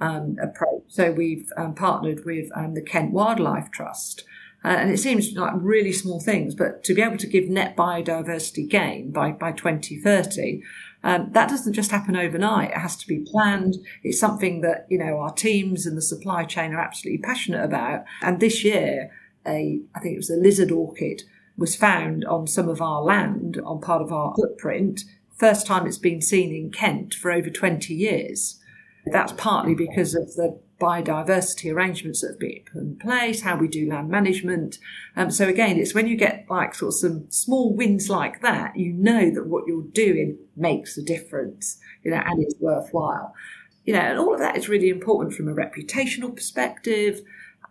um, 0.00 0.36
approach. 0.42 0.82
So 0.88 1.12
we've 1.12 1.50
um, 1.56 1.74
partnered 1.74 2.24
with 2.24 2.50
um, 2.54 2.74
the 2.74 2.82
Kent 2.82 3.12
Wildlife 3.12 3.70
Trust. 3.70 4.24
Uh, 4.64 4.68
and 4.68 4.90
it 4.90 4.98
seems 4.98 5.32
like 5.32 5.52
really 5.56 5.92
small 5.92 6.20
things, 6.20 6.54
but 6.54 6.84
to 6.84 6.94
be 6.94 7.02
able 7.02 7.16
to 7.16 7.26
give 7.26 7.48
net 7.48 7.76
biodiversity 7.76 8.68
gain 8.68 9.10
by, 9.10 9.32
by 9.32 9.50
2030 9.50 10.62
um, 11.04 11.30
that 11.32 11.48
doesn't 11.48 11.72
just 11.72 11.90
happen 11.90 12.16
overnight. 12.16 12.70
It 12.70 12.78
has 12.78 12.96
to 12.96 13.06
be 13.06 13.18
planned. 13.18 13.76
It's 14.02 14.20
something 14.20 14.60
that, 14.60 14.86
you 14.88 14.98
know, 14.98 15.18
our 15.18 15.32
teams 15.32 15.86
and 15.86 15.96
the 15.96 16.02
supply 16.02 16.44
chain 16.44 16.72
are 16.72 16.80
absolutely 16.80 17.22
passionate 17.22 17.64
about. 17.64 18.04
And 18.20 18.40
this 18.40 18.62
year, 18.62 19.10
a, 19.46 19.80
I 19.94 20.00
think 20.00 20.14
it 20.14 20.18
was 20.18 20.30
a 20.30 20.36
lizard 20.36 20.70
orchid 20.70 21.22
was 21.56 21.76
found 21.76 22.24
on 22.24 22.46
some 22.46 22.68
of 22.68 22.80
our 22.80 23.02
land 23.02 23.60
on 23.64 23.80
part 23.80 24.00
of 24.00 24.12
our 24.12 24.34
footprint. 24.36 25.02
First 25.36 25.66
time 25.66 25.86
it's 25.86 25.98
been 25.98 26.22
seen 26.22 26.54
in 26.54 26.70
Kent 26.70 27.14
for 27.14 27.32
over 27.32 27.50
20 27.50 27.92
years. 27.92 28.58
That's 29.06 29.32
partly 29.32 29.74
because 29.74 30.14
of 30.14 30.34
the 30.34 30.60
biodiversity 30.82 31.72
arrangements 31.72 32.20
that 32.20 32.32
have 32.32 32.40
been 32.40 32.62
put 32.70 32.82
in 32.82 32.96
place, 32.96 33.42
how 33.42 33.56
we 33.56 33.68
do 33.68 33.88
land 33.88 34.08
management. 34.08 34.78
Um, 35.16 35.30
so 35.30 35.46
again, 35.46 35.78
it's 35.78 35.94
when 35.94 36.08
you 36.08 36.16
get 36.16 36.46
like 36.50 36.74
sort 36.74 36.88
of 36.88 36.94
some 36.94 37.30
small 37.30 37.72
wins 37.72 38.10
like 38.10 38.42
that, 38.42 38.76
you 38.76 38.92
know 38.92 39.30
that 39.30 39.46
what 39.46 39.68
you're 39.68 39.86
doing 39.92 40.38
makes 40.56 40.98
a 40.98 41.02
difference, 41.02 41.78
you 42.02 42.10
know, 42.10 42.20
and 42.24 42.44
is 42.44 42.56
worthwhile. 42.58 43.32
You 43.84 43.94
know, 43.94 44.00
and 44.00 44.18
all 44.18 44.34
of 44.34 44.40
that 44.40 44.56
is 44.56 44.68
really 44.68 44.88
important 44.88 45.34
from 45.34 45.48
a 45.48 45.54
reputational 45.54 46.34
perspective. 46.34 47.20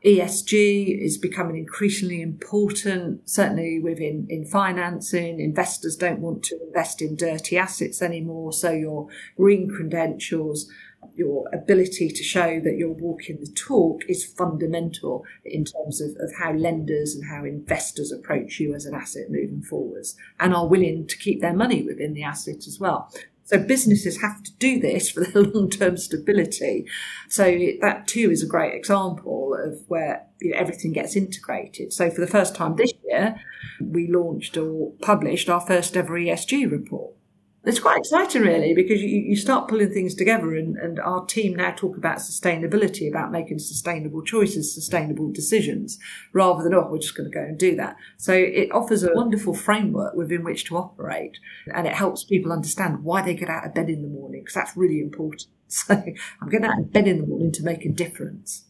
ESG 0.06 1.00
is 1.00 1.18
becoming 1.18 1.58
increasingly 1.58 2.22
important, 2.22 3.30
certainly 3.30 3.80
within 3.80 4.26
in 4.30 4.46
financing. 4.46 5.40
Investors 5.40 5.96
don't 5.96 6.20
want 6.20 6.44
to 6.46 6.60
invest 6.66 7.02
in 7.02 7.16
dirty 7.16 7.58
assets 7.58 8.02
anymore, 8.02 8.52
so 8.52 8.72
your 8.72 9.08
green 9.38 9.70
credentials 9.70 10.68
your 11.16 11.46
ability 11.54 12.10
to 12.10 12.24
show 12.24 12.60
that 12.60 12.76
you're 12.78 12.90
walking 12.90 13.40
the 13.40 13.52
talk 13.52 14.02
is 14.08 14.26
fundamental 14.26 15.26
in 15.44 15.66
terms 15.66 16.02
of, 16.02 16.12
of 16.20 16.32
how 16.40 16.54
lenders 16.54 17.16
and 17.16 17.30
how 17.30 17.44
investors 17.44 18.12
approach 18.12 18.60
you 18.60 18.74
as 18.74 18.86
an 18.86 18.96
asset 18.96 19.30
moving 19.30 19.62
forwards 19.62 20.16
and 20.40 20.54
are 20.54 20.68
willing 20.68 21.06
to 21.08 21.18
keep 21.18 21.42
their 21.42 21.54
money 21.54 21.84
within 21.84 22.14
the 22.14 22.24
asset 22.24 22.68
as 22.68 22.78
well. 22.80 23.12
So 23.44 23.58
businesses 23.60 24.22
have 24.22 24.42
to 24.44 24.52
do 24.60 24.80
this 24.80 25.10
for 25.10 25.26
their 25.26 25.44
long-term 25.54 25.98
stability. 25.98 26.88
So 27.28 27.58
that 27.82 28.08
too 28.08 28.32
is 28.32 28.42
a 28.42 28.48
great 28.48 28.74
example 28.74 29.58
of 29.62 29.82
where 29.88 30.26
you 30.40 30.52
know, 30.52 30.58
everything 30.58 30.94
gets 30.94 31.18
integrated. 31.18 31.92
So 31.92 32.10
for 32.10 32.22
the 32.22 32.28
first 32.28 32.56
time 32.56 32.78
this 32.78 32.94
year, 33.04 33.36
we 33.82 34.08
launched 34.08 34.56
or 34.56 34.94
published 35.02 35.50
our 35.50 35.60
first 35.60 35.98
ever 35.98 36.14
ESG 36.14 36.72
report. 36.72 37.14
It's 37.64 37.80
quite 37.80 38.00
exciting, 38.00 38.42
really, 38.42 38.74
because 38.74 39.02
you, 39.02 39.08
you 39.08 39.36
start 39.36 39.68
pulling 39.68 39.92
things 39.94 40.16
together, 40.16 40.56
and, 40.56 40.78
and 40.78 41.00
our 41.00 41.26
team 41.26 41.56
now 41.56 41.72
talk 41.72 41.96
about 41.96 42.18
sustainability, 42.18 43.08
about 43.08 43.32
making 43.32 43.60
sustainable 43.60 44.24
choices, 44.24 44.74
sustainable 44.74 45.32
decisions, 45.32 46.00
rather 46.34 46.64
than, 46.64 46.74
oh, 46.74 46.88
we're 46.90 46.98
just 46.98 47.16
going 47.16 47.30
to 47.30 47.36
go 47.36 47.44
and 47.44 47.60
do 47.60 47.76
that. 47.76 47.98
So 48.18 48.34
it 48.34 48.72
offers 48.72 49.04
a 49.04 49.14
wonderful 49.14 49.54
framework 49.54 50.16
within 50.16 50.44
which 50.44 50.66
to 50.66 50.78
operate, 50.78 51.38
and 51.74 51.86
it 51.86 51.94
helps 51.94 52.24
people 52.24 52.52
understand 52.52 53.04
why 53.04 53.22
they 53.22 53.36
get 53.36 53.50
out 53.50 53.68
of 53.68 53.76
bed 53.76 53.90
in 53.90 54.02
the 54.02 54.08
morning, 54.08 54.42
because 54.42 54.56
that's 54.56 54.78
really 54.78 55.00
important. 55.00 55.46
So 55.74 55.94
I'm 55.94 56.50
getting 56.50 56.66
out 56.66 56.80
of 56.80 56.92
bed 56.92 57.08
in 57.08 57.22
the 57.22 57.26
morning 57.26 57.54
to 57.54 57.64
make 57.64 57.86
a 57.86 57.90
difference. 57.90 58.66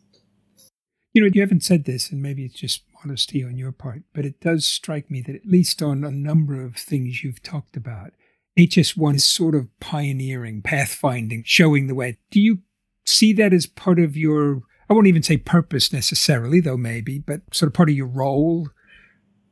You 1.13 1.23
know, 1.23 1.31
you 1.33 1.41
haven't 1.41 1.63
said 1.63 1.85
this, 1.85 2.11
and 2.11 2.21
maybe 2.21 2.45
it's 2.45 2.59
just 2.59 2.83
honesty 3.03 3.43
on 3.43 3.57
your 3.57 3.71
part, 3.71 4.03
but 4.13 4.23
it 4.23 4.39
does 4.39 4.65
strike 4.65 5.09
me 5.09 5.21
that 5.21 5.35
at 5.35 5.45
least 5.47 5.81
on 5.81 6.03
a 6.03 6.11
number 6.11 6.63
of 6.63 6.75
things 6.75 7.23
you've 7.23 7.41
talked 7.41 7.75
about, 7.75 8.11
HS1 8.57 9.15
is 9.15 9.27
sort 9.27 9.55
of 9.55 9.67
pioneering, 9.79 10.61
pathfinding, 10.61 11.43
showing 11.45 11.87
the 11.87 11.95
way. 11.95 12.17
Do 12.29 12.41
you 12.41 12.59
see 13.05 13.33
that 13.33 13.53
as 13.53 13.65
part 13.65 13.99
of 13.99 14.17
your, 14.17 14.61
I 14.89 14.93
won't 14.93 15.07
even 15.07 15.23
say 15.23 15.37
purpose 15.37 15.93
necessarily, 15.93 16.59
though 16.59 16.77
maybe, 16.77 17.19
but 17.19 17.41
sort 17.53 17.67
of 17.67 17.73
part 17.73 17.89
of 17.89 17.95
your 17.95 18.07
role? 18.07 18.69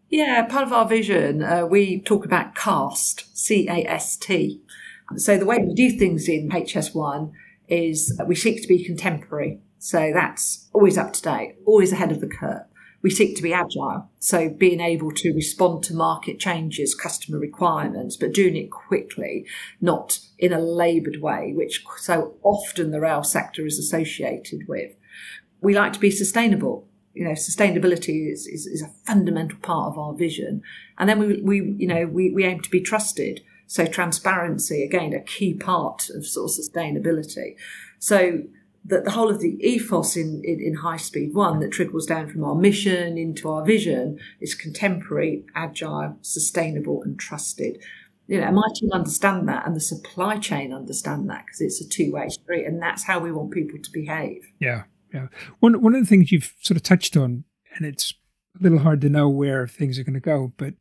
Yeah, 0.10 0.46
part 0.46 0.64
of 0.64 0.74
our 0.74 0.88
vision, 0.88 1.44
uh, 1.44 1.66
we 1.66 2.02
talk 2.02 2.26
about 2.26 2.56
CAST, 2.56 3.26
C 3.38 3.68
A 3.70 3.86
S 3.86 4.18
T. 4.18 4.62
So 5.16 5.38
the 5.38 5.46
way 5.46 5.60
we 5.60 5.74
do 5.74 5.98
things 5.98 6.28
in 6.28 6.50
HS1 6.50 7.32
is 7.68 8.20
we 8.28 8.36
seek 8.36 8.62
to 8.62 8.68
be 8.68 8.84
contemporary. 8.84 9.60
So 9.78 10.12
that's 10.14 10.68
always 10.74 10.98
up 10.98 11.14
to 11.14 11.22
date, 11.22 11.56
always 11.66 11.92
ahead 11.92 12.12
of 12.12 12.22
the 12.22 12.28
curve 12.28 12.69
we 13.02 13.10
seek 13.10 13.36
to 13.36 13.44
be 13.44 13.54
agile. 13.54 14.10
So 14.20 14.50
being 14.50 14.82
able 14.82 15.12
to 15.12 15.34
respond 15.34 15.84
to 15.86 15.94
market 15.94 16.40
changes, 16.40 16.94
customer 16.94 17.40
requirements, 17.40 18.18
but 18.18 18.34
doing 18.34 18.58
it 18.58 18.72
quickly, 18.72 19.46
not 19.80 20.20
in 20.38 20.52
a 20.52 20.60
laboured 20.60 21.22
way, 21.22 21.54
which 21.56 21.84
so 21.98 22.36
often 22.44 22.92
the 22.92 23.00
rail 23.00 23.24
sector 23.24 23.66
is 23.66 23.80
associated 23.80 24.68
with. 24.68 24.92
We 25.62 25.76
like 25.76 25.94
to 25.94 26.00
be 26.00 26.12
sustainable. 26.12 26.88
You 27.14 27.26
know, 27.26 27.32
sustainability 27.32 28.32
is, 28.32 28.48
is, 28.48 28.66
is 28.66 28.82
a 28.82 28.92
fundamental 29.06 29.60
part 29.60 29.92
of 29.92 29.98
our 29.98 30.14
vision. 30.14 30.62
And 30.98 31.10
then 31.10 31.20
we, 31.20 31.42
we 31.42 31.76
you 31.78 31.88
know, 31.88 32.06
we, 32.06 32.32
we 32.32 32.46
aim 32.46 32.62
to 32.62 32.70
be 32.70 32.82
trusted. 32.82 33.42
So 33.68 33.86
transparency, 33.86 34.84
again, 34.84 35.14
a 35.14 35.22
key 35.22 35.54
part 35.54 36.10
of 36.10 36.26
sort 36.26 36.50
of 36.50 36.58
sustainability. 36.58 37.56
So 38.00 38.44
that 38.90 39.06
the 39.06 39.12
whole 39.12 39.30
of 39.30 39.40
the 39.40 39.58
ethos 39.66 40.16
in, 40.16 40.42
in, 40.44 40.60
in, 40.60 40.74
High 40.76 40.98
Speed 40.98 41.34
One 41.34 41.60
that 41.60 41.72
trickles 41.72 42.06
down 42.06 42.28
from 42.28 42.44
our 42.44 42.56
mission 42.56 43.18
into 43.18 43.50
our 43.50 43.64
vision 43.64 44.20
is 44.42 44.56
contemporary, 44.56 45.46
agile, 45.56 46.18
sustainable, 46.22 47.02
and 47.04 47.18
trusted. 47.18 47.82
You 48.28 48.42
know, 48.42 48.52
my 48.52 48.68
team 48.76 48.92
understand 48.92 49.48
that, 49.48 49.66
and 49.66 49.76
the 49.76 49.82
supply 49.82 50.38
chain 50.38 50.74
understand 50.74 51.30
that 51.30 51.46
because 51.46 51.62
it's 51.62 51.82
a 51.82 51.88
two 51.88 52.12
way 52.12 52.30
street, 52.30 52.66
and 52.66 52.82
that's 52.82 53.04
how 53.04 53.20
we 53.20 53.32
want 53.32 53.52
people 53.52 53.80
to 53.82 53.92
behave. 53.92 54.42
Yeah, 54.60 54.84
yeah. 55.14 55.28
One 55.60 55.82
one 55.82 55.96
of 55.96 56.02
the 56.02 56.08
things 56.08 56.32
you've 56.32 56.54
sort 56.62 56.78
of 56.78 56.84
touched 56.84 57.16
on, 57.16 57.46
and 57.76 57.86
it's 57.86 58.14
a 58.60 58.64
little 58.64 58.80
hard 58.80 59.02
to 59.02 59.10
know 59.10 59.30
where 59.30 59.68
things 59.68 59.98
are 59.98 60.04
going 60.04 60.14
to 60.16 60.20
go, 60.20 60.54
but 60.58 60.74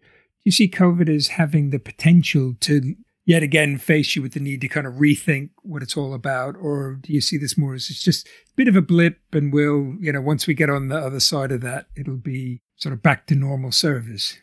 you 0.44 0.52
see 0.52 0.68
COVID 0.68 1.14
as 1.14 1.28
having 1.28 1.70
the 1.70 1.78
potential 1.78 2.54
to 2.60 2.94
yet 3.28 3.42
again 3.42 3.76
face 3.76 4.16
you 4.16 4.22
with 4.22 4.32
the 4.32 4.40
need 4.40 4.62
to 4.62 4.68
kind 4.68 4.86
of 4.86 4.94
rethink 4.94 5.50
what 5.62 5.82
it's 5.82 5.98
all 5.98 6.14
about? 6.14 6.56
Or 6.58 6.98
do 7.02 7.12
you 7.12 7.20
see 7.20 7.36
this 7.36 7.58
more 7.58 7.74
as 7.74 7.90
it's 7.90 8.02
just 8.02 8.26
a 8.26 8.30
bit 8.56 8.68
of 8.68 8.74
a 8.74 8.80
blip 8.80 9.18
and 9.34 9.52
we'll 9.52 9.96
you 10.00 10.10
know 10.10 10.22
once 10.22 10.46
we 10.46 10.54
get 10.54 10.70
on 10.70 10.88
the 10.88 10.96
other 10.96 11.20
side 11.20 11.52
of 11.52 11.60
that 11.60 11.86
it'll 11.94 12.16
be 12.16 12.62
sort 12.76 12.94
of 12.94 13.02
back 13.02 13.26
to 13.26 13.34
normal 13.34 13.70
service? 13.70 14.38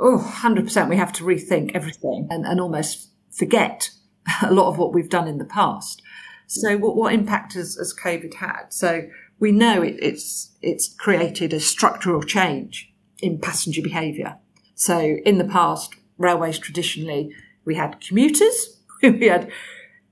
Oh 0.00 0.18
100% 0.42 0.88
we 0.88 0.96
have 0.96 1.12
to 1.12 1.22
rethink 1.22 1.72
everything 1.74 2.26
and, 2.30 2.46
and 2.46 2.60
almost 2.60 3.10
forget 3.30 3.90
a 4.42 4.52
lot 4.52 4.70
of 4.70 4.78
what 4.78 4.94
we've 4.94 5.10
done 5.10 5.28
in 5.28 5.36
the 5.36 5.44
past. 5.44 6.00
So 6.46 6.76
what, 6.78 6.96
what 6.96 7.12
impact 7.12 7.52
has, 7.54 7.76
has 7.76 7.94
covid 7.94 8.34
had? 8.34 8.70
So 8.70 9.02
we 9.38 9.52
know 9.52 9.82
it, 9.82 9.96
it's 9.98 10.56
it's 10.62 10.88
created 10.94 11.52
a 11.52 11.60
structural 11.60 12.22
change 12.22 12.90
in 13.18 13.38
passenger 13.38 13.82
behaviour 13.82 14.38
so 14.74 14.98
in 15.24 15.38
the 15.38 15.44
past 15.44 15.94
railways 16.18 16.58
traditionally 16.58 17.30
we 17.64 17.74
had 17.74 18.00
commuters, 18.00 18.80
we 19.02 19.26
had 19.26 19.50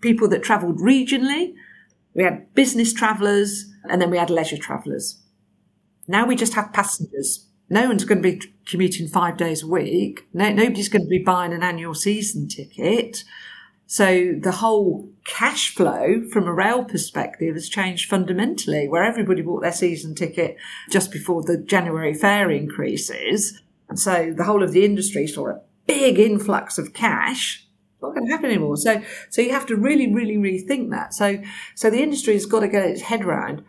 people 0.01 0.29
that 0.29 0.43
travelled 0.43 0.79
regionally, 0.79 1.55
we 2.15 2.25
had 2.25 2.53
business 2.55 2.93
travellers, 2.93 3.71
and 3.85 4.01
then 4.01 4.11
we 4.11 4.19
had 4.19 4.31
leisure 4.31 4.57
travellers. 4.57 5.21
Now 6.09 6.27
we 6.27 6.37
just 6.37 6.55
have 6.55 6.73
passengers. 6.73 7.47
No 7.69 7.87
one's 7.87 8.05
going 8.05 8.21
to 8.21 8.33
be 8.33 8.43
commuting 8.67 9.07
five 9.07 9.37
days 9.37 9.63
a 9.63 9.69
week. 9.69 10.27
No, 10.35 10.53
nobody's 10.53 10.89
going 10.89 11.05
to 11.05 11.09
be 11.09 11.23
buying 11.23 11.53
an 11.53 11.63
annual 11.63 11.95
season 11.95 12.49
ticket. 12.49 13.23
So 13.87 14.35
the 14.41 14.53
whole 14.53 15.09
cash 15.25 15.75
flow 15.75 16.23
from 16.33 16.47
a 16.47 16.53
rail 16.53 16.85
perspective 16.85 17.55
has 17.55 17.69
changed 17.69 18.09
fundamentally, 18.09 18.89
where 18.89 19.05
everybody 19.05 19.43
bought 19.43 19.63
their 19.63 19.73
season 19.73 20.15
ticket 20.15 20.57
just 20.91 21.11
before 21.11 21.43
the 21.43 21.59
January 21.59 22.15
fare 22.15 22.51
increases. 22.51 23.61
And 23.89 23.99
so 23.99 24.33
the 24.37 24.45
whole 24.45 24.63
of 24.63 24.73
the 24.73 24.85
industry 24.85 25.27
saw 25.27 25.49
a 25.49 25.61
big 25.93 26.19
influx 26.19 26.79
of 26.79 26.93
cash 26.93 27.67
not 28.03 28.15
going 28.15 28.27
to 28.27 28.33
happen 28.33 28.51
anymore. 28.51 28.77
So, 28.77 29.03
so 29.29 29.43
you 29.43 29.51
have 29.51 29.67
to 29.67 29.77
really, 29.77 30.13
really 30.13 30.37
rethink 30.37 30.91
that. 30.91 31.13
So, 31.13 31.43
so 31.75 31.91
the 31.91 32.03
industry 32.03 32.33
has 32.35 32.47
got 32.47 32.61
to 32.61 32.69
get 32.69 32.87
its 32.87 33.03
head 33.03 33.23
around 33.23 33.63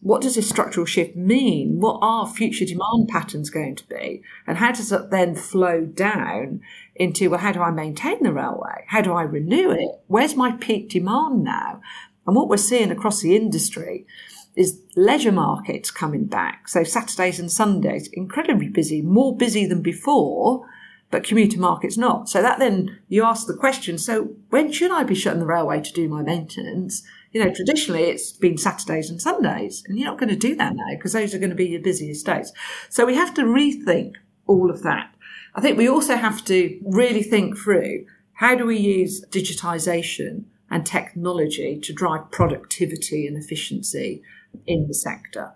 what 0.00 0.22
does 0.22 0.36
this 0.36 0.48
structural 0.48 0.86
shift 0.86 1.16
mean? 1.16 1.80
What 1.80 1.98
are 2.02 2.26
future 2.26 2.64
demand 2.64 3.08
patterns 3.08 3.50
going 3.50 3.74
to 3.76 3.88
be? 3.88 4.22
And 4.46 4.58
how 4.58 4.70
does 4.70 4.90
that 4.90 5.10
then 5.10 5.34
flow 5.34 5.84
down 5.84 6.60
into, 6.94 7.30
well, 7.30 7.40
how 7.40 7.50
do 7.50 7.62
I 7.62 7.72
maintain 7.72 8.22
the 8.22 8.32
railway? 8.32 8.84
How 8.86 9.00
do 9.00 9.12
I 9.12 9.22
renew 9.22 9.72
it? 9.72 10.00
Where's 10.06 10.36
my 10.36 10.52
peak 10.52 10.88
demand 10.88 11.42
now? 11.42 11.80
And 12.28 12.36
what 12.36 12.48
we're 12.48 12.58
seeing 12.58 12.92
across 12.92 13.22
the 13.22 13.34
industry 13.34 14.06
is 14.54 14.80
leisure 14.94 15.32
markets 15.32 15.90
coming 15.90 16.26
back. 16.26 16.68
So 16.68 16.84
Saturdays 16.84 17.40
and 17.40 17.50
Sundays, 17.50 18.08
incredibly 18.12 18.68
busy, 18.68 19.02
more 19.02 19.36
busy 19.36 19.66
than 19.66 19.82
before 19.82 20.64
but 21.10 21.24
commuter 21.24 21.58
markets 21.58 21.96
not. 21.96 22.28
So 22.28 22.42
that 22.42 22.58
then 22.58 22.98
you 23.08 23.24
ask 23.24 23.46
the 23.46 23.54
question, 23.54 23.98
so 23.98 24.30
when 24.50 24.70
should 24.72 24.90
I 24.90 25.04
be 25.04 25.14
shutting 25.14 25.40
the 25.40 25.46
railway 25.46 25.80
to 25.80 25.92
do 25.92 26.08
my 26.08 26.22
maintenance? 26.22 27.02
You 27.32 27.44
know, 27.44 27.52
traditionally 27.52 28.04
it's 28.04 28.32
been 28.32 28.58
Saturdays 28.58 29.10
and 29.10 29.20
Sundays, 29.20 29.82
and 29.86 29.98
you're 29.98 30.08
not 30.08 30.18
going 30.18 30.28
to 30.30 30.36
do 30.36 30.54
that 30.56 30.74
now 30.74 30.84
because 30.90 31.12
those 31.12 31.34
are 31.34 31.38
going 31.38 31.50
to 31.50 31.56
be 31.56 31.68
your 31.68 31.80
busiest 31.80 32.26
days. 32.26 32.52
So 32.88 33.06
we 33.06 33.14
have 33.14 33.34
to 33.34 33.42
rethink 33.42 34.14
all 34.46 34.70
of 34.70 34.82
that. 34.82 35.14
I 35.54 35.60
think 35.60 35.78
we 35.78 35.88
also 35.88 36.16
have 36.16 36.44
to 36.46 36.78
really 36.84 37.22
think 37.22 37.56
through 37.56 38.06
how 38.34 38.54
do 38.54 38.66
we 38.66 38.78
use 38.78 39.24
digitization 39.26 40.44
and 40.70 40.84
technology 40.86 41.80
to 41.80 41.92
drive 41.92 42.30
productivity 42.30 43.26
and 43.26 43.36
efficiency 43.36 44.22
in 44.66 44.86
the 44.86 44.94
sector. 44.94 45.52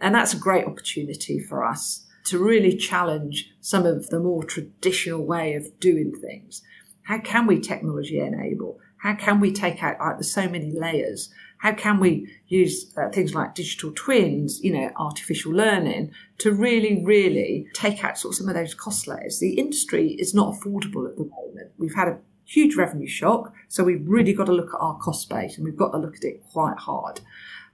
And 0.00 0.14
that's 0.14 0.34
a 0.34 0.38
great 0.38 0.66
opportunity 0.66 1.38
for 1.38 1.64
us 1.64 2.05
to 2.26 2.38
really 2.38 2.76
challenge 2.76 3.52
some 3.60 3.86
of 3.86 4.10
the 4.10 4.20
more 4.20 4.44
traditional 4.44 5.24
way 5.24 5.54
of 5.54 5.78
doing 5.80 6.12
things. 6.20 6.62
How 7.02 7.18
can 7.18 7.46
we 7.46 7.60
technology 7.60 8.18
enable? 8.18 8.80
How 8.98 9.14
can 9.14 9.40
we 9.40 9.52
take 9.52 9.82
out 9.82 10.00
like 10.00 10.16
there's 10.16 10.32
so 10.32 10.48
many 10.48 10.72
layers? 10.72 11.30
How 11.58 11.72
can 11.72 12.00
we 12.00 12.28
use 12.48 12.92
uh, 12.96 13.08
things 13.10 13.34
like 13.34 13.54
digital 13.54 13.92
twins, 13.94 14.62
you 14.62 14.72
know, 14.72 14.90
artificial 14.96 15.52
learning 15.52 16.12
to 16.38 16.52
really, 16.52 17.02
really 17.04 17.66
take 17.74 18.04
out 18.04 18.18
sort 18.18 18.34
of 18.34 18.38
some 18.38 18.48
of 18.48 18.54
those 18.54 18.74
cost 18.74 19.06
layers? 19.06 19.38
The 19.38 19.54
industry 19.54 20.12
is 20.18 20.34
not 20.34 20.54
affordable 20.54 21.08
at 21.08 21.16
the 21.16 21.24
moment. 21.24 21.70
We've 21.78 21.94
had 21.94 22.08
a 22.08 22.18
huge 22.44 22.76
revenue 22.76 23.08
shock, 23.08 23.52
so 23.68 23.84
we've 23.84 24.06
really 24.06 24.32
got 24.32 24.46
to 24.46 24.52
look 24.52 24.74
at 24.74 24.80
our 24.80 24.98
cost 24.98 25.28
base 25.28 25.56
and 25.56 25.64
we've 25.64 25.76
got 25.76 25.92
to 25.92 25.98
look 25.98 26.16
at 26.16 26.24
it 26.24 26.42
quite 26.52 26.78
hard. 26.78 27.20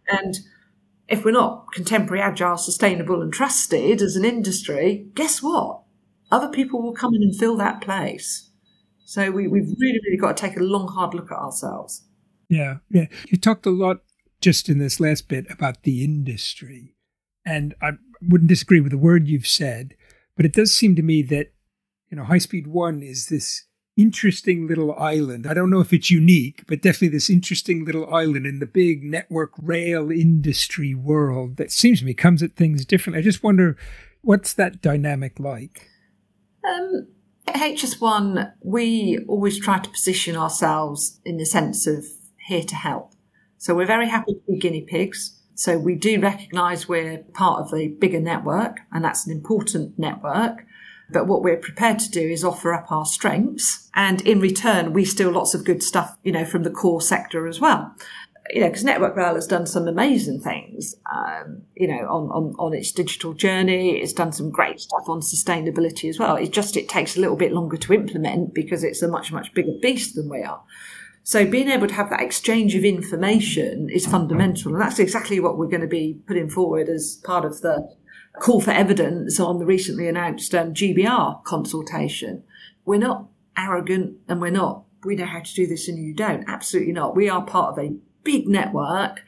And 0.09 0.39
if 1.13 1.27
we're 1.27 1.31
not 1.31 1.71
contemporary, 1.73 2.23
agile, 2.23 2.57
sustainable, 2.57 3.21
and 3.21 3.31
trusted 3.31 4.01
as 4.01 4.17
an 4.17 4.25
industry, 4.25 5.07
guess 5.15 5.43
what? 5.43 5.83
Other 6.31 6.49
people 6.49 6.81
will 6.81 6.95
come 6.95 7.15
in 7.15 7.23
and 7.23 7.37
fill 7.37 7.57
that 7.59 7.83
place. 7.83 8.51
So 9.05 9.31
we, 9.31 9.47
we've 9.47 9.69
really, 9.79 10.01
really 10.07 10.17
got 10.19 10.35
to 10.35 10.41
take 10.41 10.57
a 10.57 10.63
long, 10.63 10.89
hard 10.89 11.13
look 11.13 11.31
at 11.31 11.37
ourselves. 11.37 12.07
Yeah, 12.49 12.79
yeah. 12.89 13.07
You 13.29 13.37
talked 13.37 13.67
a 13.67 13.71
lot 13.71 13.99
just 14.41 14.71
in 14.71 14.79
this 14.79 15.01
last 15.01 15.29
bit 15.29 15.45
about 15.51 15.83
the 15.83 16.03
industry. 16.03 16.97
And 17.45 17.75
I 17.83 17.93
wouldn't 18.23 18.49
disagree 18.49 18.81
with 18.81 18.93
the 18.93 18.99
word 18.99 19.29
you've 19.29 19.47
said, 19.47 19.95
but 20.35 20.47
it 20.47 20.55
does 20.55 20.73
seem 20.73 20.97
to 20.97 21.03
me 21.03 21.21
that, 21.25 21.53
you 22.11 22.17
know, 22.17 22.25
High 22.25 22.39
Speed 22.39 22.67
One 22.67 23.03
is 23.03 23.27
this 23.27 23.67
interesting 23.97 24.67
little 24.67 24.95
island. 24.99 25.47
I 25.47 25.55
don't 25.55 25.71
know 25.71 25.81
if 25.81 25.93
it's 25.93 26.11
unique, 26.11 26.65
but 26.67 26.83
definitely 26.83 27.09
this 27.09 27.31
interesting 27.31 27.85
little 27.85 28.13
island 28.13 28.47
in 28.47 28.59
the 28.59 28.67
big 28.67 29.05
network 29.05 29.53
rail 29.61 30.11
industry 30.11 30.95
world 30.95 31.57
that 31.57 31.71
seems 31.71 32.01
to 32.01 32.05
me 32.05 32.15
comes 32.15 32.43
at 32.43 32.57
things 32.57 32.85
differently. 32.85 33.21
I 33.21 33.23
just 33.23 33.43
wonder 33.43 33.77
what's 34.23 34.55
that 34.55 34.81
dynamic 34.81 35.39
like? 35.39 35.89
Um, 36.67 37.09
at 37.47 37.57
HS1, 37.57 38.53
we 38.63 39.19
always 39.29 39.59
try 39.59 39.79
to 39.79 39.91
position 39.91 40.37
ourselves 40.37 41.21
in 41.25 41.37
the 41.37 41.47
sense 41.47 41.87
of 41.87 42.05
here 42.47 42.63
to 42.63 42.75
help. 42.75 43.13
So 43.59 43.75
we're 43.75 43.87
very 43.87 44.09
happy 44.09 44.33
to 44.35 44.41
be 44.49 44.59
guinea 44.59 44.83
pigs. 44.83 45.39
So 45.55 45.79
we 45.79 45.95
do 45.95 46.19
recognise 46.19 46.89
we're 46.89 47.19
part 47.35 47.61
of 47.61 47.75
a 47.75 47.89
bigger 47.89 48.21
network, 48.21 48.79
and 48.91 49.05
that's 49.05 49.27
an 49.27 49.33
important 49.33 49.99
network. 49.99 50.65
But 51.13 51.27
what 51.27 51.43
we're 51.43 51.57
prepared 51.57 51.99
to 52.01 52.11
do 52.11 52.21
is 52.21 52.45
offer 52.45 52.73
up 52.73 52.91
our 52.91 53.07
strengths, 53.07 53.89
and 53.95 54.21
in 54.23 54.41
return, 54.41 54.93
we 54.93 55.05
steal 55.05 55.31
lots 55.31 55.55
of 55.55 55.65
good 55.65 55.83
stuff, 55.83 56.17
you 56.23 56.33
know, 56.33 56.45
from 56.45 56.63
the 56.63 56.71
core 56.71 57.03
sector 57.03 57.47
as 57.47 57.61
well 57.61 57.95
you 58.51 58.61
know, 58.61 58.69
because 58.69 58.85
Network 58.85 59.17
Rail 59.17 59.35
has 59.35 59.47
done 59.47 59.67
some 59.67 59.87
amazing 59.87 60.41
things, 60.41 60.97
um, 61.11 61.63
you 61.75 61.87
know, 61.87 62.07
on, 62.09 62.29
on, 62.31 62.55
on 62.59 62.75
its 62.75 62.91
digital 62.93 63.35
journey. 63.35 63.99
It's 63.99 64.13
done 64.13 64.33
some 64.33 64.51
great 64.51 64.81
stuff 64.81 65.09
on 65.09 65.21
sustainability 65.21 66.09
as 66.09 66.19
well. 66.19 66.37
It 66.37 66.53
just, 66.53 66.77
it 66.77 66.89
takes 66.89 67.17
a 67.17 67.21
little 67.21 67.37
bit 67.37 67.53
longer 67.53 67.77
to 67.77 67.93
implement 67.93 68.53
because 68.53 68.83
it's 68.83 69.03
a 69.03 69.09
much, 69.09 69.33
much 69.33 69.55
bigger 69.55 69.73
beast 69.81 70.17
than 70.17 70.29
we 70.29 70.43
are. 70.43 70.63
So 71.25 71.47
being 71.47 71.69
able 71.69 71.87
to 71.87 71.95
have 71.95 72.11
that 72.11 72.21
exchange 72.21 72.75
of 72.75 72.85
information 72.85 73.89
is 73.89 74.07
fundamental. 74.07 74.73
And 74.73 74.83
that's 74.83 74.99
exactly 74.99 75.39
what 75.39 75.57
we're 75.57 75.69
going 75.69 75.83
to 75.83 75.87
be 75.87 76.21
putting 76.27 76.51
forward 76.51 76.89
as 76.89 77.21
part 77.25 77.45
of 77.45 77.61
the 77.61 77.89
call 78.41 78.61
for 78.61 78.71
evidence 78.71 79.39
on 79.39 79.59
the 79.59 79.67
recently 79.67 80.09
announced 80.09 80.55
um, 80.55 80.75
GBR 80.75 81.45
consultation. 81.45 82.45
We're 82.85 82.99
not 82.99 83.27
arrogant 83.57 84.17
and 84.29 84.41
we're 84.41 84.51
not, 84.51 84.85
we 85.05 85.17
know 85.17 85.27
how 85.27 85.41
to 85.41 85.55
do 85.55 85.67
this 85.67 85.89
and 85.89 85.99
you 85.99 86.15
don't. 86.15 86.45
Absolutely 86.49 86.93
not. 86.93 87.15
We 87.15 87.29
are 87.29 87.45
part 87.45 87.73
of 87.73 87.85
a 87.85 87.95
big 88.25 88.49
network. 88.49 89.23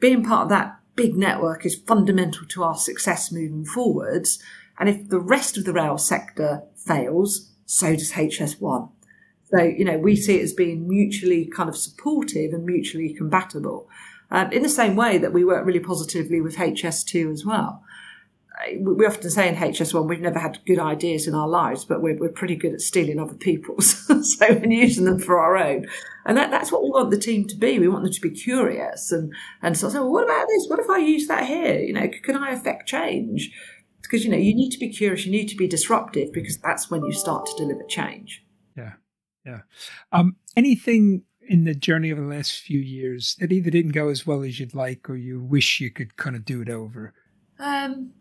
Being 0.00 0.24
part 0.24 0.44
of 0.44 0.48
that 0.50 0.78
big 0.94 1.16
network 1.16 1.66
is 1.66 1.74
fundamental 1.74 2.46
to 2.46 2.62
our 2.62 2.76
success 2.76 3.32
moving 3.32 3.64
forwards. 3.64 4.38
And 4.78 4.88
if 4.88 5.08
the 5.08 5.20
rest 5.20 5.56
of 5.56 5.64
the 5.64 5.72
rail 5.72 5.98
sector 5.98 6.62
fails, 6.76 7.50
so 7.66 7.94
does 7.94 8.12
HS1. 8.12 8.90
So, 9.50 9.62
you 9.62 9.84
know, 9.84 9.98
we 9.98 10.14
see 10.14 10.38
it 10.38 10.42
as 10.42 10.52
being 10.52 10.86
mutually 10.86 11.46
kind 11.46 11.68
of 11.68 11.76
supportive 11.76 12.52
and 12.52 12.64
mutually 12.64 13.12
compatible. 13.14 13.88
Um, 14.30 14.52
in 14.52 14.62
the 14.62 14.68
same 14.68 14.94
way 14.94 15.16
that 15.18 15.32
we 15.32 15.42
work 15.42 15.64
really 15.64 15.80
positively 15.80 16.40
with 16.40 16.56
HS2 16.56 17.32
as 17.32 17.46
well 17.46 17.82
we 18.80 19.06
often 19.06 19.30
say 19.30 19.48
in 19.48 19.54
HS1 19.54 20.08
we've 20.08 20.20
never 20.20 20.38
had 20.38 20.58
good 20.66 20.78
ideas 20.78 21.26
in 21.26 21.34
our 21.34 21.48
lives, 21.48 21.84
but 21.84 22.02
we're, 22.02 22.18
we're 22.18 22.28
pretty 22.28 22.56
good 22.56 22.74
at 22.74 22.80
stealing 22.80 23.18
other 23.18 23.34
people's, 23.34 24.06
so 24.38 24.46
and 24.46 24.72
using 24.72 25.04
them 25.04 25.18
for 25.18 25.38
our 25.38 25.56
own. 25.56 25.86
And 26.26 26.36
that, 26.36 26.50
that's 26.50 26.72
what 26.72 26.82
we 26.82 26.90
want 26.90 27.10
the 27.10 27.18
team 27.18 27.46
to 27.48 27.56
be. 27.56 27.78
We 27.78 27.88
want 27.88 28.04
them 28.04 28.12
to 28.12 28.20
be 28.20 28.30
curious 28.30 29.12
and 29.12 29.32
and 29.62 29.76
so, 29.76 29.88
so 29.88 30.02
well, 30.02 30.12
what 30.12 30.24
about 30.24 30.46
this? 30.48 30.66
What 30.68 30.80
if 30.80 30.90
I 30.90 30.98
use 30.98 31.26
that 31.28 31.46
here? 31.46 31.78
You 31.78 31.92
know, 31.92 32.08
can 32.22 32.36
I 32.36 32.50
affect 32.50 32.88
change? 32.88 33.50
Because 34.02 34.24
you 34.24 34.30
know 34.30 34.38
you 34.38 34.54
need 34.54 34.70
to 34.70 34.78
be 34.78 34.90
curious, 34.90 35.26
you 35.26 35.32
need 35.32 35.48
to 35.48 35.56
be 35.56 35.68
disruptive, 35.68 36.32
because 36.32 36.58
that's 36.58 36.90
when 36.90 37.04
you 37.04 37.12
start 37.12 37.46
to 37.46 37.56
deliver 37.56 37.84
change. 37.84 38.44
Yeah, 38.76 38.94
yeah. 39.44 39.60
Um, 40.12 40.36
anything 40.56 41.24
in 41.46 41.64
the 41.64 41.74
journey 41.74 42.10
of 42.10 42.18
the 42.18 42.24
last 42.24 42.52
few 42.52 42.78
years 42.78 43.36
that 43.40 43.52
either 43.52 43.70
didn't 43.70 43.92
go 43.92 44.08
as 44.08 44.26
well 44.26 44.42
as 44.42 44.60
you'd 44.60 44.74
like, 44.74 45.08
or 45.10 45.16
you 45.16 45.42
wish 45.42 45.80
you 45.80 45.90
could 45.90 46.16
kind 46.16 46.36
of 46.36 46.44
do 46.44 46.62
it 46.62 46.68
over? 46.68 47.14
Um, 47.58 48.12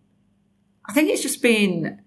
I 0.88 0.94
think 0.94 1.10
it's 1.10 1.22
just 1.22 1.42
been 1.42 2.02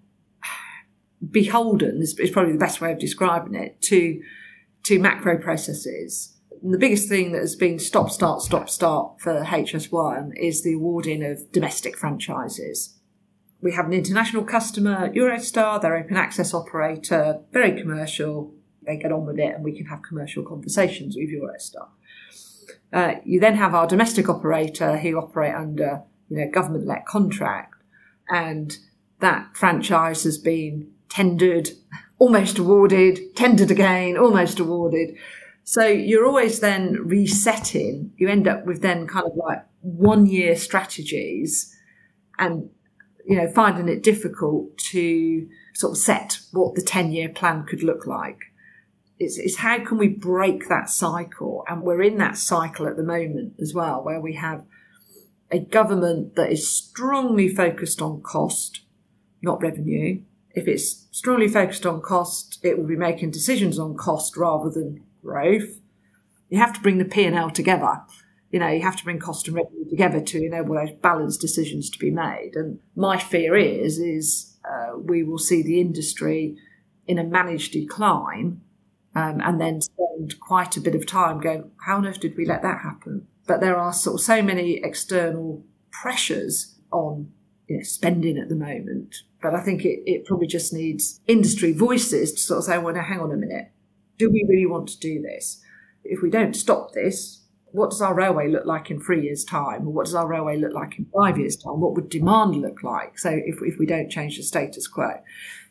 beholden 1.29 2.01
is, 2.01 2.13
probably 2.31 2.53
the 2.53 2.59
best 2.59 2.81
way 2.81 2.91
of 2.91 2.99
describing 2.99 3.55
it 3.55 3.81
to 3.81 4.21
to 4.83 4.97
macro 4.97 5.37
processes. 5.37 6.35
And 6.63 6.73
the 6.73 6.79
biggest 6.79 7.07
thing 7.07 7.31
that 7.33 7.41
has 7.41 7.55
been 7.55 7.77
stop 7.77 8.09
start 8.09 8.41
stop 8.41 8.69
start 8.69 9.21
for 9.21 9.43
HS1 9.43 10.31
is 10.37 10.63
the 10.63 10.73
awarding 10.73 11.23
of 11.23 11.51
domestic 11.51 11.97
franchises. 11.97 12.97
We 13.61 13.73
have 13.73 13.85
an 13.85 13.93
international 13.93 14.43
customer, 14.43 15.09
Eurostar, 15.09 15.79
their 15.79 15.95
open 15.95 16.17
access 16.17 16.51
operator, 16.51 17.41
very 17.51 17.79
commercial. 17.79 18.55
They 18.83 18.97
get 18.97 19.11
on 19.11 19.27
with 19.27 19.37
it, 19.37 19.53
and 19.53 19.63
we 19.63 19.77
can 19.77 19.85
have 19.85 20.01
commercial 20.01 20.43
conversations 20.43 21.15
with 21.15 21.29
Eurostar. 21.29 21.89
Uh, 22.91 23.19
you 23.23 23.39
then 23.39 23.55
have 23.55 23.75
our 23.75 23.85
domestic 23.85 24.27
operator 24.27 24.97
who 24.97 25.17
operate 25.17 25.53
under 25.53 26.01
you 26.29 26.37
know 26.37 26.49
government-led 26.51 27.05
contract 27.05 27.70
and 28.29 28.77
that 29.19 29.55
franchise 29.55 30.23
has 30.23 30.37
been 30.37 30.91
tendered, 31.09 31.69
almost 32.19 32.57
awarded, 32.57 33.35
tendered 33.35 33.71
again, 33.71 34.17
almost 34.17 34.59
awarded. 34.59 35.15
So 35.63 35.85
you're 35.85 36.25
always 36.25 36.59
then 36.59 36.97
resetting. 37.05 38.13
You 38.17 38.27
end 38.27 38.47
up 38.47 38.65
with 38.65 38.81
then 38.81 39.07
kind 39.07 39.25
of 39.25 39.35
like 39.35 39.63
one 39.81 40.25
year 40.25 40.55
strategies 40.55 41.75
and, 42.39 42.69
you 43.25 43.37
know, 43.37 43.47
finding 43.47 43.87
it 43.87 44.03
difficult 44.03 44.77
to 44.77 45.47
sort 45.73 45.91
of 45.91 45.97
set 45.97 46.39
what 46.51 46.75
the 46.75 46.81
10 46.81 47.11
year 47.11 47.29
plan 47.29 47.63
could 47.63 47.83
look 47.83 48.05
like. 48.05 48.39
It's, 49.19 49.37
it's 49.37 49.57
how 49.57 49.83
can 49.85 49.97
we 49.97 50.07
break 50.07 50.67
that 50.67 50.89
cycle? 50.89 51.63
And 51.67 51.83
we're 51.83 52.01
in 52.01 52.17
that 52.17 52.37
cycle 52.37 52.87
at 52.87 52.97
the 52.97 53.03
moment 53.03 53.53
as 53.61 53.73
well, 53.73 54.03
where 54.03 54.19
we 54.19 54.33
have 54.35 54.65
a 55.51 55.59
government 55.59 56.35
that 56.35 56.51
is 56.51 56.67
strongly 56.67 57.53
focused 57.53 58.01
on 58.01 58.21
cost, 58.21 58.81
not 59.41 59.61
revenue. 59.61 60.21
If 60.53 60.67
it's 60.67 61.07
strongly 61.11 61.47
focused 61.47 61.85
on 61.85 62.01
cost, 62.01 62.59
it 62.63 62.77
will 62.77 62.87
be 62.87 62.95
making 62.95 63.31
decisions 63.31 63.77
on 63.77 63.95
cost 63.95 64.37
rather 64.37 64.69
than 64.69 65.03
growth. 65.21 65.79
You 66.49 66.57
have 66.59 66.73
to 66.73 66.81
bring 66.81 66.97
the 66.97 67.05
P 67.05 67.25
and 67.25 67.35
L 67.35 67.49
together. 67.49 68.01
You 68.49 68.59
know, 68.59 68.67
you 68.67 68.81
have 68.81 68.97
to 68.97 69.03
bring 69.03 69.19
cost 69.19 69.47
and 69.47 69.55
revenue 69.55 69.89
together 69.89 70.19
to 70.19 70.45
enable 70.45 70.75
those 70.75 70.91
balanced 70.91 71.39
decisions 71.39 71.89
to 71.89 71.99
be 71.99 72.11
made. 72.11 72.51
And 72.55 72.79
my 72.95 73.17
fear 73.17 73.55
is, 73.55 73.97
is 73.97 74.57
uh, 74.69 74.97
we 74.97 75.23
will 75.23 75.37
see 75.37 75.61
the 75.61 75.79
industry 75.79 76.57
in 77.07 77.17
a 77.17 77.23
managed 77.23 77.73
decline, 77.73 78.61
um, 79.15 79.41
and 79.41 79.59
then 79.59 79.81
spend 79.81 80.39
quite 80.39 80.77
a 80.77 80.81
bit 80.81 80.95
of 80.95 81.05
time 81.05 81.39
going, 81.39 81.71
how 81.85 81.97
on 81.97 82.05
earth 82.05 82.19
did 82.19 82.37
we 82.37 82.45
let 82.45 82.61
that 82.61 82.81
happen? 82.81 83.27
But 83.47 83.61
there 83.61 83.77
are 83.77 83.93
sort 83.93 84.15
of 84.15 84.21
so 84.21 84.41
many 84.41 84.83
external 84.83 85.63
pressures 85.91 86.75
on 86.91 87.31
you 87.67 87.77
know, 87.77 87.83
spending 87.83 88.37
at 88.37 88.49
the 88.49 88.55
moment. 88.55 89.15
But 89.41 89.55
I 89.55 89.61
think 89.61 89.85
it, 89.85 90.01
it 90.05 90.25
probably 90.25 90.47
just 90.47 90.73
needs 90.73 91.19
industry 91.27 91.73
voices 91.73 92.33
to 92.33 92.39
sort 92.39 92.57
of 92.59 92.63
say, 92.65 92.77
well, 92.77 92.93
now 92.93 93.03
hang 93.03 93.19
on 93.19 93.31
a 93.31 93.37
minute. 93.37 93.71
Do 94.17 94.29
we 94.29 94.45
really 94.47 94.65
want 94.65 94.89
to 94.89 94.99
do 94.99 95.21
this? 95.21 95.61
If 96.03 96.21
we 96.21 96.29
don't 96.29 96.55
stop 96.55 96.91
this, 96.93 97.41
what 97.71 97.91
does 97.91 98.01
our 98.01 98.13
railway 98.13 98.49
look 98.49 98.65
like 98.65 98.91
in 98.91 98.99
three 98.99 99.23
years' 99.23 99.45
time? 99.45 99.87
Or 99.87 99.93
what 99.93 100.05
does 100.05 100.15
our 100.15 100.27
railway 100.27 100.57
look 100.57 100.73
like 100.73 100.99
in 100.99 101.07
five 101.15 101.37
years' 101.37 101.55
time? 101.55 101.79
What 101.79 101.93
would 101.95 102.09
demand 102.09 102.57
look 102.57 102.83
like? 102.83 103.17
So 103.17 103.29
if, 103.29 103.59
if 103.61 103.79
we 103.79 103.85
don't 103.85 104.09
change 104.09 104.37
the 104.37 104.43
status 104.43 104.87
quo. 104.87 105.13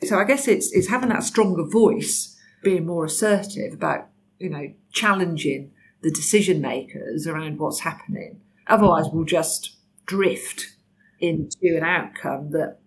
So 0.03 0.19
I 0.19 0.25
guess 0.25 0.49
it's, 0.49 0.73
it's 0.73 0.89
having 0.89 1.11
that 1.11 1.25
stronger 1.25 1.65
voice, 1.65 2.37
being 2.63 2.87
more 2.87 3.05
assertive 3.05 3.75
about, 3.75 4.09
you 4.39 4.49
know, 4.49 4.73
challenging 4.93 5.73
the 6.03 6.11
decision 6.11 6.61
makers 6.61 7.27
around 7.27 7.59
what's 7.59 7.81
happening. 7.81 8.41
Otherwise, 8.67 9.07
we'll 9.13 9.25
just 9.25 9.77
drift 10.07 10.75
into 11.21 11.77
an 11.77 11.85
outcome 11.85 12.51
that 12.51 12.79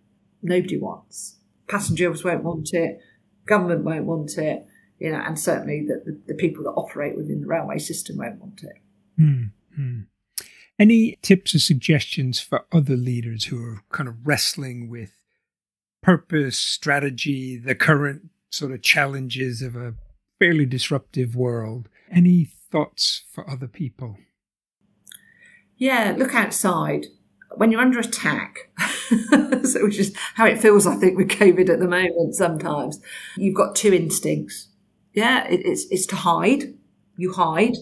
nobody 0.42 0.78
wants. 0.78 1.38
Passengers 1.68 2.24
won't 2.24 2.44
want 2.44 2.74
it, 2.74 3.00
government 3.46 3.84
won't 3.84 4.06
want 4.06 4.38
it, 4.38 4.66
you 5.00 5.12
know, 5.12 5.20
and 5.20 5.38
certainly 5.40 5.86
the, 5.86 6.02
the, 6.06 6.20
the 6.28 6.34
people 6.34 6.64
that 6.64 6.72
operate 6.72 7.16
within 7.16 7.42
the 7.42 7.48
railway 7.48 7.78
system 7.78 8.18
won't 8.18 8.40
want 8.40 8.64
it. 8.64 8.78
Mm-hmm. 9.20 10.02
Any 10.80 11.18
tips 11.22 11.54
or 11.54 11.60
suggestions 11.60 12.40
for 12.40 12.66
other 12.72 12.96
leaders 12.96 13.46
who 13.46 13.64
are 13.64 13.84
kind 13.92 14.10
of 14.10 14.26
wrestling 14.26 14.90
with 14.90 15.12
purpose, 16.02 16.58
strategy, 16.58 17.58
the 17.58 17.76
current 17.76 18.30
sort 18.50 18.72
of 18.72 18.82
challenges 18.82 19.62
of 19.62 19.76
a 19.76 19.94
fairly 20.40 20.66
disruptive 20.66 21.36
world? 21.36 21.90
Any 22.12 22.50
thoughts 22.74 23.24
for 23.32 23.48
other 23.50 23.68
people? 23.68 24.18
Yeah, 25.78 26.16
look 26.18 26.34
outside. 26.34 27.06
When 27.56 27.72
you're 27.72 27.82
under 27.82 28.00
attack, 28.00 28.72
so 29.64 29.84
which 29.84 30.00
is 30.00 30.16
how 30.34 30.48
it 30.48 30.60
feels, 30.60 30.88
I 30.88 30.96
think, 30.96 31.16
with 31.16 31.30
COVID 31.30 31.70
at 31.70 31.80
the 31.80 31.88
moment 31.88 32.34
sometimes, 32.34 33.00
you've 33.38 33.56
got 33.56 33.76
two 33.76 33.94
instincts. 33.94 34.70
Yeah, 35.14 35.48
it, 35.48 35.62
it's, 35.64 35.86
it's 35.92 36.08
to 36.08 36.16
hide. 36.16 36.74
You 37.16 37.34
hide. 37.34 37.76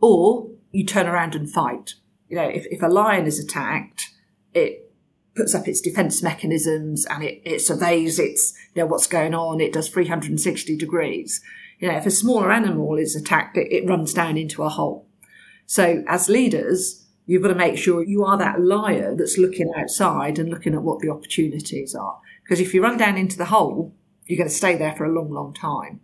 Or 0.00 0.50
you 0.72 0.84
turn 0.84 1.06
around 1.06 1.34
and 1.34 1.50
fight. 1.50 1.94
You 2.28 2.36
know, 2.36 2.48
if, 2.48 2.66
if 2.66 2.82
a 2.82 2.88
lion 2.88 3.26
is 3.26 3.42
attacked, 3.42 4.10
it 4.52 4.92
puts 5.34 5.54
up 5.54 5.66
its 5.66 5.80
defense 5.80 6.22
mechanisms 6.22 7.06
and 7.06 7.24
it, 7.24 7.40
it 7.46 7.62
surveys 7.62 8.18
its, 8.18 8.52
you 8.74 8.82
know, 8.82 8.86
what's 8.86 9.06
going 9.06 9.32
on. 9.32 9.60
It 9.60 9.72
does 9.72 9.88
360 9.88 10.76
degrees. 10.76 11.40
You 11.82 11.88
know, 11.88 11.98
if 11.98 12.06
a 12.06 12.12
smaller 12.12 12.52
animal 12.52 12.96
is 12.96 13.16
attacked, 13.16 13.56
it, 13.56 13.66
it 13.72 13.88
runs 13.88 14.14
down 14.14 14.36
into 14.36 14.62
a 14.62 14.68
hole. 14.68 15.08
So 15.66 16.04
as 16.06 16.28
leaders, 16.28 17.08
you've 17.26 17.42
got 17.42 17.48
to 17.48 17.56
make 17.56 17.76
sure 17.76 18.04
you 18.04 18.24
are 18.24 18.38
that 18.38 18.60
liar 18.60 19.16
that's 19.16 19.36
looking 19.36 19.68
outside 19.76 20.38
and 20.38 20.48
looking 20.48 20.74
at 20.74 20.84
what 20.84 21.00
the 21.00 21.10
opportunities 21.10 21.92
are. 21.92 22.20
Because 22.44 22.60
if 22.60 22.72
you 22.72 22.84
run 22.84 22.98
down 22.98 23.16
into 23.16 23.36
the 23.36 23.46
hole, 23.46 23.96
you're 24.28 24.36
going 24.36 24.48
to 24.48 24.54
stay 24.54 24.76
there 24.76 24.94
for 24.94 25.04
a 25.04 25.12
long, 25.12 25.32
long 25.32 25.52
time. 25.52 26.00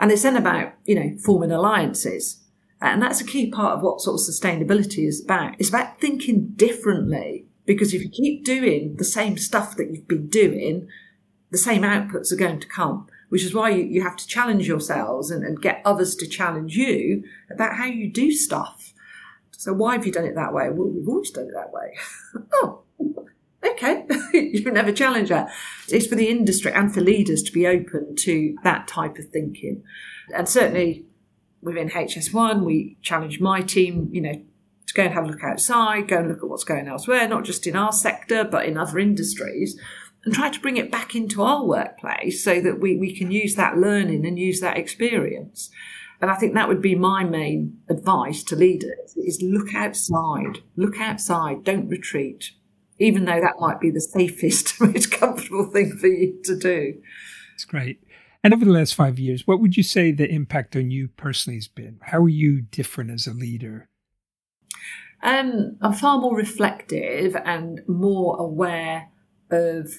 And 0.00 0.10
it's 0.10 0.24
then 0.24 0.36
about, 0.36 0.72
you 0.84 0.96
know, 0.96 1.16
forming 1.24 1.52
alliances. 1.52 2.42
And 2.80 3.00
that's 3.00 3.20
a 3.20 3.26
key 3.26 3.52
part 3.52 3.76
of 3.76 3.84
what 3.84 4.00
sort 4.00 4.20
of 4.20 4.26
sustainability 4.26 5.06
is 5.06 5.22
about. 5.22 5.54
It's 5.60 5.68
about 5.68 6.00
thinking 6.00 6.54
differently. 6.56 7.46
Because 7.66 7.94
if 7.94 8.02
you 8.02 8.10
keep 8.10 8.44
doing 8.44 8.96
the 8.96 9.04
same 9.04 9.38
stuff 9.38 9.76
that 9.76 9.92
you've 9.92 10.08
been 10.08 10.26
doing, 10.26 10.88
the 11.52 11.58
same 11.58 11.82
outputs 11.82 12.32
are 12.32 12.36
going 12.36 12.58
to 12.58 12.66
come 12.66 13.06
which 13.30 13.42
is 13.42 13.54
why 13.54 13.70
you, 13.70 13.84
you 13.84 14.02
have 14.02 14.16
to 14.16 14.26
challenge 14.26 14.68
yourselves 14.68 15.30
and, 15.30 15.44
and 15.44 15.62
get 15.62 15.80
others 15.84 16.14
to 16.16 16.26
challenge 16.26 16.76
you 16.76 17.24
about 17.50 17.76
how 17.76 17.86
you 17.86 18.10
do 18.10 18.30
stuff. 18.30 18.92
So 19.52 19.72
why 19.72 19.92
have 19.92 20.06
you 20.06 20.12
done 20.12 20.24
it 20.24 20.34
that 20.34 20.52
way? 20.52 20.68
Well, 20.70 20.88
we've 20.88 21.08
always 21.08 21.30
done 21.30 21.44
it 21.44 21.54
that 21.54 21.72
way. 21.72 21.96
oh, 22.54 22.82
okay. 23.64 24.06
you 24.32 24.70
never 24.70 24.92
challenge 24.92 25.28
that. 25.28 25.50
It's 25.88 26.06
for 26.06 26.14
the 26.14 26.28
industry 26.28 26.72
and 26.72 26.92
for 26.92 27.00
leaders 27.00 27.42
to 27.44 27.52
be 27.52 27.66
open 27.66 28.16
to 28.16 28.56
that 28.64 28.88
type 28.88 29.18
of 29.18 29.28
thinking. 29.28 29.82
And 30.34 30.48
certainly 30.48 31.04
within 31.62 31.90
HS1, 31.90 32.64
we 32.64 32.96
challenge 33.02 33.40
my 33.40 33.60
team, 33.62 34.08
you 34.12 34.20
know, 34.20 34.42
to 34.86 34.94
go 34.94 35.04
and 35.04 35.14
have 35.14 35.24
a 35.24 35.28
look 35.28 35.44
outside, 35.44 36.08
go 36.08 36.18
and 36.18 36.28
look 36.28 36.38
at 36.38 36.48
what's 36.48 36.64
going 36.64 36.88
elsewhere, 36.88 37.28
not 37.28 37.44
just 37.44 37.66
in 37.66 37.76
our 37.76 37.92
sector, 37.92 38.44
but 38.44 38.64
in 38.64 38.76
other 38.76 38.98
industries, 38.98 39.78
and 40.24 40.34
try 40.34 40.50
to 40.50 40.60
bring 40.60 40.76
it 40.76 40.90
back 40.90 41.14
into 41.14 41.42
our 41.42 41.64
workplace 41.64 42.44
so 42.44 42.60
that 42.60 42.80
we, 42.80 42.96
we 42.96 43.16
can 43.16 43.30
use 43.30 43.54
that 43.54 43.78
learning 43.78 44.26
and 44.26 44.38
use 44.38 44.60
that 44.60 44.76
experience. 44.76 45.70
And 46.20 46.30
I 46.30 46.34
think 46.34 46.54
that 46.54 46.68
would 46.68 46.82
be 46.82 46.94
my 46.94 47.24
main 47.24 47.78
advice 47.88 48.42
to 48.44 48.56
leaders 48.56 49.16
is 49.16 49.40
look 49.40 49.74
outside, 49.74 50.58
look 50.76 51.00
outside, 51.00 51.64
don't 51.64 51.88
retreat, 51.88 52.52
even 52.98 53.24
though 53.24 53.40
that 53.40 53.58
might 53.58 53.80
be 53.80 53.90
the 53.90 54.00
safest, 54.00 54.78
most 54.80 55.10
comfortable 55.10 55.66
thing 55.66 55.96
for 55.96 56.08
you 56.08 56.38
to 56.44 56.56
do. 56.56 57.00
That's 57.52 57.64
great. 57.64 58.02
And 58.44 58.54
over 58.54 58.64
the 58.64 58.70
last 58.70 58.94
five 58.94 59.18
years, 59.18 59.46
what 59.46 59.60
would 59.60 59.76
you 59.76 59.82
say 59.82 60.12
the 60.12 60.30
impact 60.30 60.76
on 60.76 60.90
you 60.90 61.08
personally 61.08 61.56
has 61.56 61.68
been? 61.68 61.98
How 62.02 62.18
are 62.22 62.28
you 62.28 62.62
different 62.62 63.10
as 63.10 63.26
a 63.26 63.34
leader? 63.34 63.88
Um, 65.22 65.76
I'm 65.82 65.92
far 65.92 66.18
more 66.18 66.34
reflective 66.34 67.36
and 67.36 67.82
more 67.86 68.38
aware 68.38 69.08
of 69.50 69.92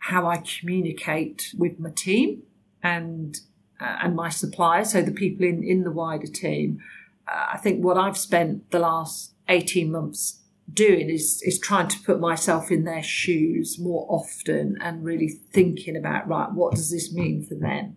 how 0.00 0.26
I 0.26 0.38
communicate 0.38 1.54
with 1.56 1.78
my 1.78 1.90
team 1.90 2.42
and 2.82 3.38
uh, 3.80 3.96
and 4.02 4.14
my 4.14 4.28
suppliers, 4.28 4.92
so 4.92 5.00
the 5.00 5.10
people 5.10 5.46
in, 5.46 5.62
in 5.62 5.84
the 5.84 5.90
wider 5.90 6.26
team. 6.26 6.80
Uh, 7.26 7.52
I 7.54 7.56
think 7.56 7.82
what 7.82 7.96
I've 7.96 8.18
spent 8.18 8.70
the 8.70 8.78
last 8.78 9.32
18 9.48 9.90
months 9.90 10.40
doing 10.72 11.08
is 11.10 11.42
is 11.42 11.58
trying 11.58 11.88
to 11.88 11.98
put 12.00 12.20
myself 12.20 12.70
in 12.70 12.84
their 12.84 13.02
shoes 13.02 13.78
more 13.78 14.06
often 14.08 14.76
and 14.80 15.04
really 15.04 15.28
thinking 15.28 15.96
about 15.96 16.28
right 16.28 16.52
what 16.52 16.74
does 16.74 16.90
this 16.90 17.12
mean 17.12 17.42
for 17.42 17.56
them 17.56 17.96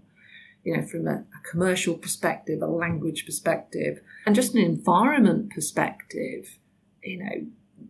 you 0.64 0.76
know 0.76 0.84
from 0.84 1.08
a, 1.08 1.18
a 1.18 1.50
commercial 1.50 1.94
perspective 1.94 2.62
a 2.62 2.66
language 2.66 3.26
perspective 3.26 4.00
and 4.26 4.34
just 4.34 4.56
an 4.56 4.62
environment 4.62 5.52
perspective 5.52 6.58
you 7.04 7.18
know 7.24 7.46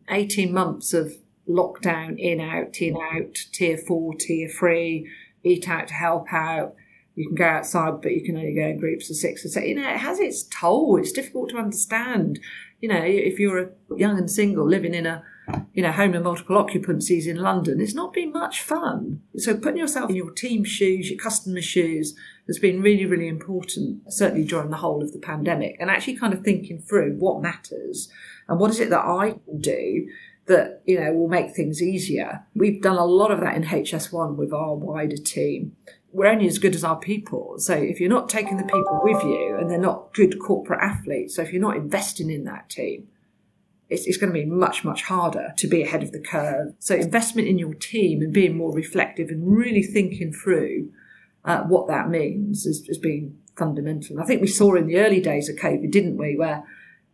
18 0.09 0.51
months 0.51 0.93
of 0.93 1.13
lockdown 1.47 2.17
in 2.17 2.39
out 2.39 2.81
in 2.81 2.95
out 2.95 3.35
tier 3.51 3.77
4 3.77 4.13
tier 4.15 4.47
3 4.47 5.09
eat 5.43 5.67
out 5.67 5.89
to 5.89 5.93
help 5.93 6.31
out. 6.31 6.75
You 7.15 7.27
can 7.27 7.35
go 7.35 7.45
outside 7.45 8.01
but 8.01 8.13
you 8.13 8.23
can 8.23 8.37
only 8.37 8.55
go 8.55 8.67
in 8.67 8.79
groups 8.79 9.09
of 9.09 9.17
six 9.17 9.45
or 9.45 9.49
seven. 9.49 9.69
You 9.69 9.75
know 9.75 9.89
it 9.89 9.97
has 9.97 10.19
its 10.19 10.43
toll. 10.43 10.97
It's 10.97 11.11
difficult 11.11 11.49
to 11.49 11.57
understand. 11.57 12.39
You 12.79 12.89
know, 12.89 13.01
if 13.03 13.39
you're 13.39 13.59
a 13.59 13.69
young 13.95 14.17
and 14.17 14.29
single 14.29 14.67
living 14.67 14.93
in 14.93 15.05
a 15.05 15.23
you 15.73 15.83
know, 15.83 15.91
home 15.91 16.13
of 16.13 16.23
multiple 16.23 16.57
occupancies 16.57 17.27
in 17.27 17.37
London, 17.37 17.81
it's 17.81 17.93
not 17.93 18.13
been 18.13 18.31
much 18.31 18.61
fun. 18.61 19.21
So 19.37 19.55
putting 19.55 19.79
yourself 19.79 20.09
in 20.09 20.15
your 20.15 20.31
team 20.31 20.63
shoes, 20.63 21.09
your 21.09 21.19
customer 21.19 21.61
shoes, 21.61 22.15
has 22.47 22.59
been 22.59 22.81
really, 22.81 23.05
really 23.05 23.27
important, 23.27 24.01
certainly 24.11 24.45
during 24.45 24.69
the 24.69 24.77
whole 24.77 25.01
of 25.01 25.11
the 25.11 25.19
pandemic, 25.19 25.75
and 25.79 25.89
actually 25.89 26.17
kind 26.17 26.33
of 26.33 26.43
thinking 26.43 26.79
through 26.79 27.15
what 27.17 27.41
matters 27.41 28.09
and 28.47 28.59
what 28.59 28.71
is 28.71 28.79
it 28.79 28.89
that 28.89 29.05
I 29.05 29.31
can 29.45 29.59
do 29.59 30.07
that, 30.45 30.81
you 30.85 30.99
know, 30.99 31.13
will 31.13 31.27
make 31.27 31.55
things 31.55 31.81
easier. 31.81 32.45
We've 32.53 32.81
done 32.81 32.97
a 32.97 33.05
lot 33.05 33.31
of 33.31 33.39
that 33.41 33.55
in 33.55 33.63
HS1 33.63 34.35
with 34.35 34.51
our 34.51 34.75
wider 34.75 35.17
team 35.17 35.75
we're 36.13 36.27
only 36.27 36.47
as 36.47 36.59
good 36.59 36.75
as 36.75 36.83
our 36.83 36.97
people. 36.97 37.55
So 37.57 37.73
if 37.73 37.99
you're 37.99 38.09
not 38.09 38.29
taking 38.29 38.57
the 38.57 38.63
people 38.63 39.01
with 39.03 39.21
you 39.23 39.57
and 39.59 39.69
they're 39.69 39.79
not 39.79 40.13
good 40.13 40.39
corporate 40.39 40.79
athletes, 40.81 41.35
so 41.35 41.41
if 41.41 41.51
you're 41.51 41.61
not 41.61 41.75
investing 41.75 42.29
in 42.29 42.43
that 42.45 42.69
team, 42.69 43.07
it's, 43.89 44.05
it's 44.05 44.17
going 44.17 44.31
to 44.31 44.39
be 44.39 44.45
much, 44.45 44.83
much 44.83 45.03
harder 45.03 45.53
to 45.57 45.67
be 45.67 45.81
ahead 45.81 46.03
of 46.03 46.11
the 46.11 46.19
curve. 46.19 46.75
So 46.77 46.95
investment 46.95 47.47
in 47.47 47.57
your 47.57 47.73
team 47.73 48.21
and 48.21 48.31
being 48.31 48.55
more 48.55 48.71
reflective 48.71 49.29
and 49.29 49.57
really 49.57 49.81
thinking 49.81 50.31
through 50.31 50.91
uh, 51.45 51.63
what 51.63 51.87
that 51.87 52.09
means 52.09 52.63
has, 52.65 52.85
has 52.87 52.99
been 52.99 53.35
fundamental. 53.57 54.21
I 54.21 54.25
think 54.25 54.41
we 54.41 54.47
saw 54.47 54.75
in 54.75 54.87
the 54.87 54.97
early 54.97 55.19
days 55.19 55.49
of 55.49 55.55
COVID, 55.55 55.91
didn't 55.91 56.17
we, 56.17 56.37
where 56.37 56.63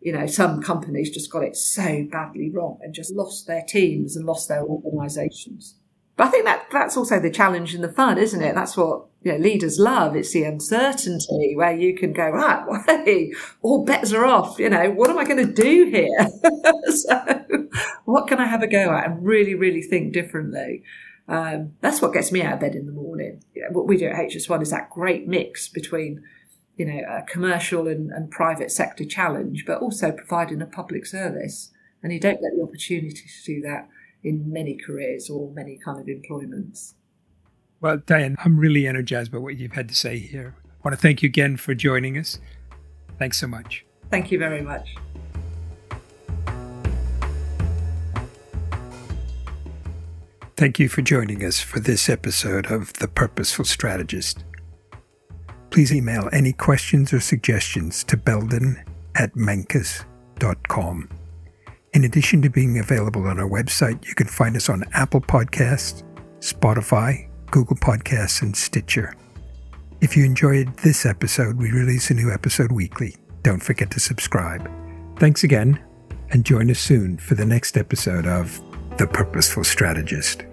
you 0.02 0.12
know 0.12 0.28
some 0.28 0.62
companies 0.62 1.12
just 1.12 1.32
got 1.32 1.44
it 1.44 1.56
so 1.56 2.06
badly 2.12 2.50
wrong 2.50 2.80
and 2.82 2.94
just 2.94 3.12
lost 3.12 3.48
their 3.48 3.64
teams 3.68 4.16
and 4.16 4.26
lost 4.26 4.48
their 4.48 4.64
organisations. 4.64 5.76
But 6.16 6.28
I 6.28 6.32
think 6.32 6.46
that 6.46 6.68
that's 6.72 6.98
also 6.98 7.20
the 7.20 7.32
challenge 7.32 7.74
and 7.74 7.84
the 7.84 7.92
fun, 7.92 8.18
isn't 8.18 8.42
it? 8.42 8.54
That's 8.54 8.76
what 8.76 9.06
you 9.22 9.32
know, 9.32 9.38
leaders 9.38 9.80
love. 9.80 10.16
It's 10.16 10.34
the 10.34 10.44
uncertainty 10.44 11.54
where 11.56 11.74
you 11.74 11.96
can 11.96 12.14
go, 12.14 12.30
right, 12.30 12.66
well, 12.68 12.84
hey, 12.88 13.34
all 13.62 13.86
bets 13.86 14.14
are 14.14 14.26
off. 14.26 14.60
You 14.60 14.70
know, 14.70 14.92
what 14.92 15.10
am 15.10 15.18
I 15.18 15.24
going 15.24 15.46
to 15.46 15.54
do 15.54 15.90
here? 15.90 16.28
so, 16.94 17.46
what 18.06 18.28
can 18.28 18.40
I 18.40 18.48
have 18.48 18.62
a 18.62 18.68
go 18.68 18.94
at 18.94 19.10
and 19.10 19.26
really, 19.26 19.56
really 19.56 19.82
think 19.82 20.14
differently? 20.14 20.84
Um, 21.28 21.74
that's 21.82 22.02
what 22.02 22.14
gets 22.14 22.32
me 22.32 22.42
out 22.42 22.56
of 22.56 22.60
bed 22.60 22.76
in 22.76 22.86
the 22.86 22.92
morning. 22.92 23.44
You 23.54 23.64
know, 23.64 23.70
what 23.72 23.88
we 23.88 23.98
do 23.98 24.08
at 24.08 24.16
HS1 24.16 24.62
is 24.62 24.72
that 24.72 24.90
great 24.90 25.28
mix 25.28 25.68
between, 25.68 26.24
you 26.80 26.86
know, 26.86 27.02
a 27.10 27.22
commercial 27.24 27.90
and, 27.90 28.10
and 28.10 28.32
private 28.32 28.72
sector 28.72 29.04
challenge, 29.04 29.66
but 29.68 29.82
also 29.82 30.14
providing 30.14 30.62
a 30.62 30.66
public 30.66 31.06
service. 31.06 31.72
And 32.02 32.14
you 32.14 32.22
don't 32.22 32.42
get 32.42 32.52
the 32.56 32.64
opportunity 32.64 33.12
to 33.12 33.44
do 33.46 33.62
that 33.64 33.90
in 34.24 34.52
many 34.52 34.78
careers 34.78 35.30
or 35.30 35.52
many 35.52 35.78
kind 35.84 36.00
of 36.00 36.08
employments. 36.08 36.96
Well, 37.82 37.98
Dyan, 37.98 38.38
I'm 38.46 38.58
really 38.58 38.88
energized 38.88 39.30
by 39.30 39.40
what 39.40 39.58
you've 39.58 39.74
had 39.74 39.90
to 39.90 39.96
say 39.96 40.20
here. 40.20 40.56
I 40.66 40.88
want 40.88 40.96
to 40.96 41.02
thank 41.02 41.22
you 41.22 41.28
again 41.28 41.58
for 41.58 41.76
joining 41.76 42.18
us. 42.18 42.40
Thanks 43.18 43.38
so 43.38 43.48
much. 43.48 43.86
Thank 44.10 44.32
you 44.32 44.40
very 44.40 44.62
much. 44.62 44.96
Thank 50.56 50.80
you 50.80 50.88
for 50.88 51.02
joining 51.02 51.44
us 51.44 51.60
for 51.60 51.82
this 51.82 52.08
episode 52.08 52.72
of 52.72 52.94
The 52.94 53.10
Purposeful 53.10 53.66
Strategist. 53.66 54.46
Please 55.70 55.94
email 55.94 56.30
any 56.32 56.54
questions 56.54 57.14
or 57.14 57.20
suggestions 57.20 58.04
to 58.06 58.18
belden 58.18 58.84
at 59.16 59.34
menkus.com. 59.34 61.10
In 61.94 62.04
addition 62.04 62.42
to 62.44 62.50
being 62.50 62.80
available 62.80 63.28
on 63.28 63.40
our 63.40 63.50
website, 63.50 64.06
you 64.08 64.16
can 64.16 64.28
find 64.28 64.56
us 64.56 64.70
on 64.70 64.84
Apple 64.94 65.22
Podcasts, 65.22 66.04
Spotify, 66.40 67.28
Google 67.52 67.76
Podcasts, 67.78 68.42
and 68.42 68.56
Stitcher. 68.56 69.16
If 70.02 70.16
you 70.16 70.24
enjoyed 70.24 70.76
this 70.78 71.06
episode, 71.06 71.58
we 71.58 71.72
release 71.72 72.10
a 72.10 72.14
new 72.14 72.32
episode 72.32 72.72
weekly. 72.72 73.16
Don't 73.42 73.62
forget 73.62 73.92
to 73.92 74.00
subscribe. 74.00 74.70
Thanks 75.18 75.44
again, 75.44 75.80
and 76.30 76.46
join 76.46 76.70
us 76.70 76.80
soon 76.80 77.18
for 77.18 77.36
the 77.36 77.46
next 77.46 77.76
episode 77.76 78.26
of 78.26 78.62
The 78.98 79.08
Purposeful 79.08 79.64
Strategist. 79.64 80.44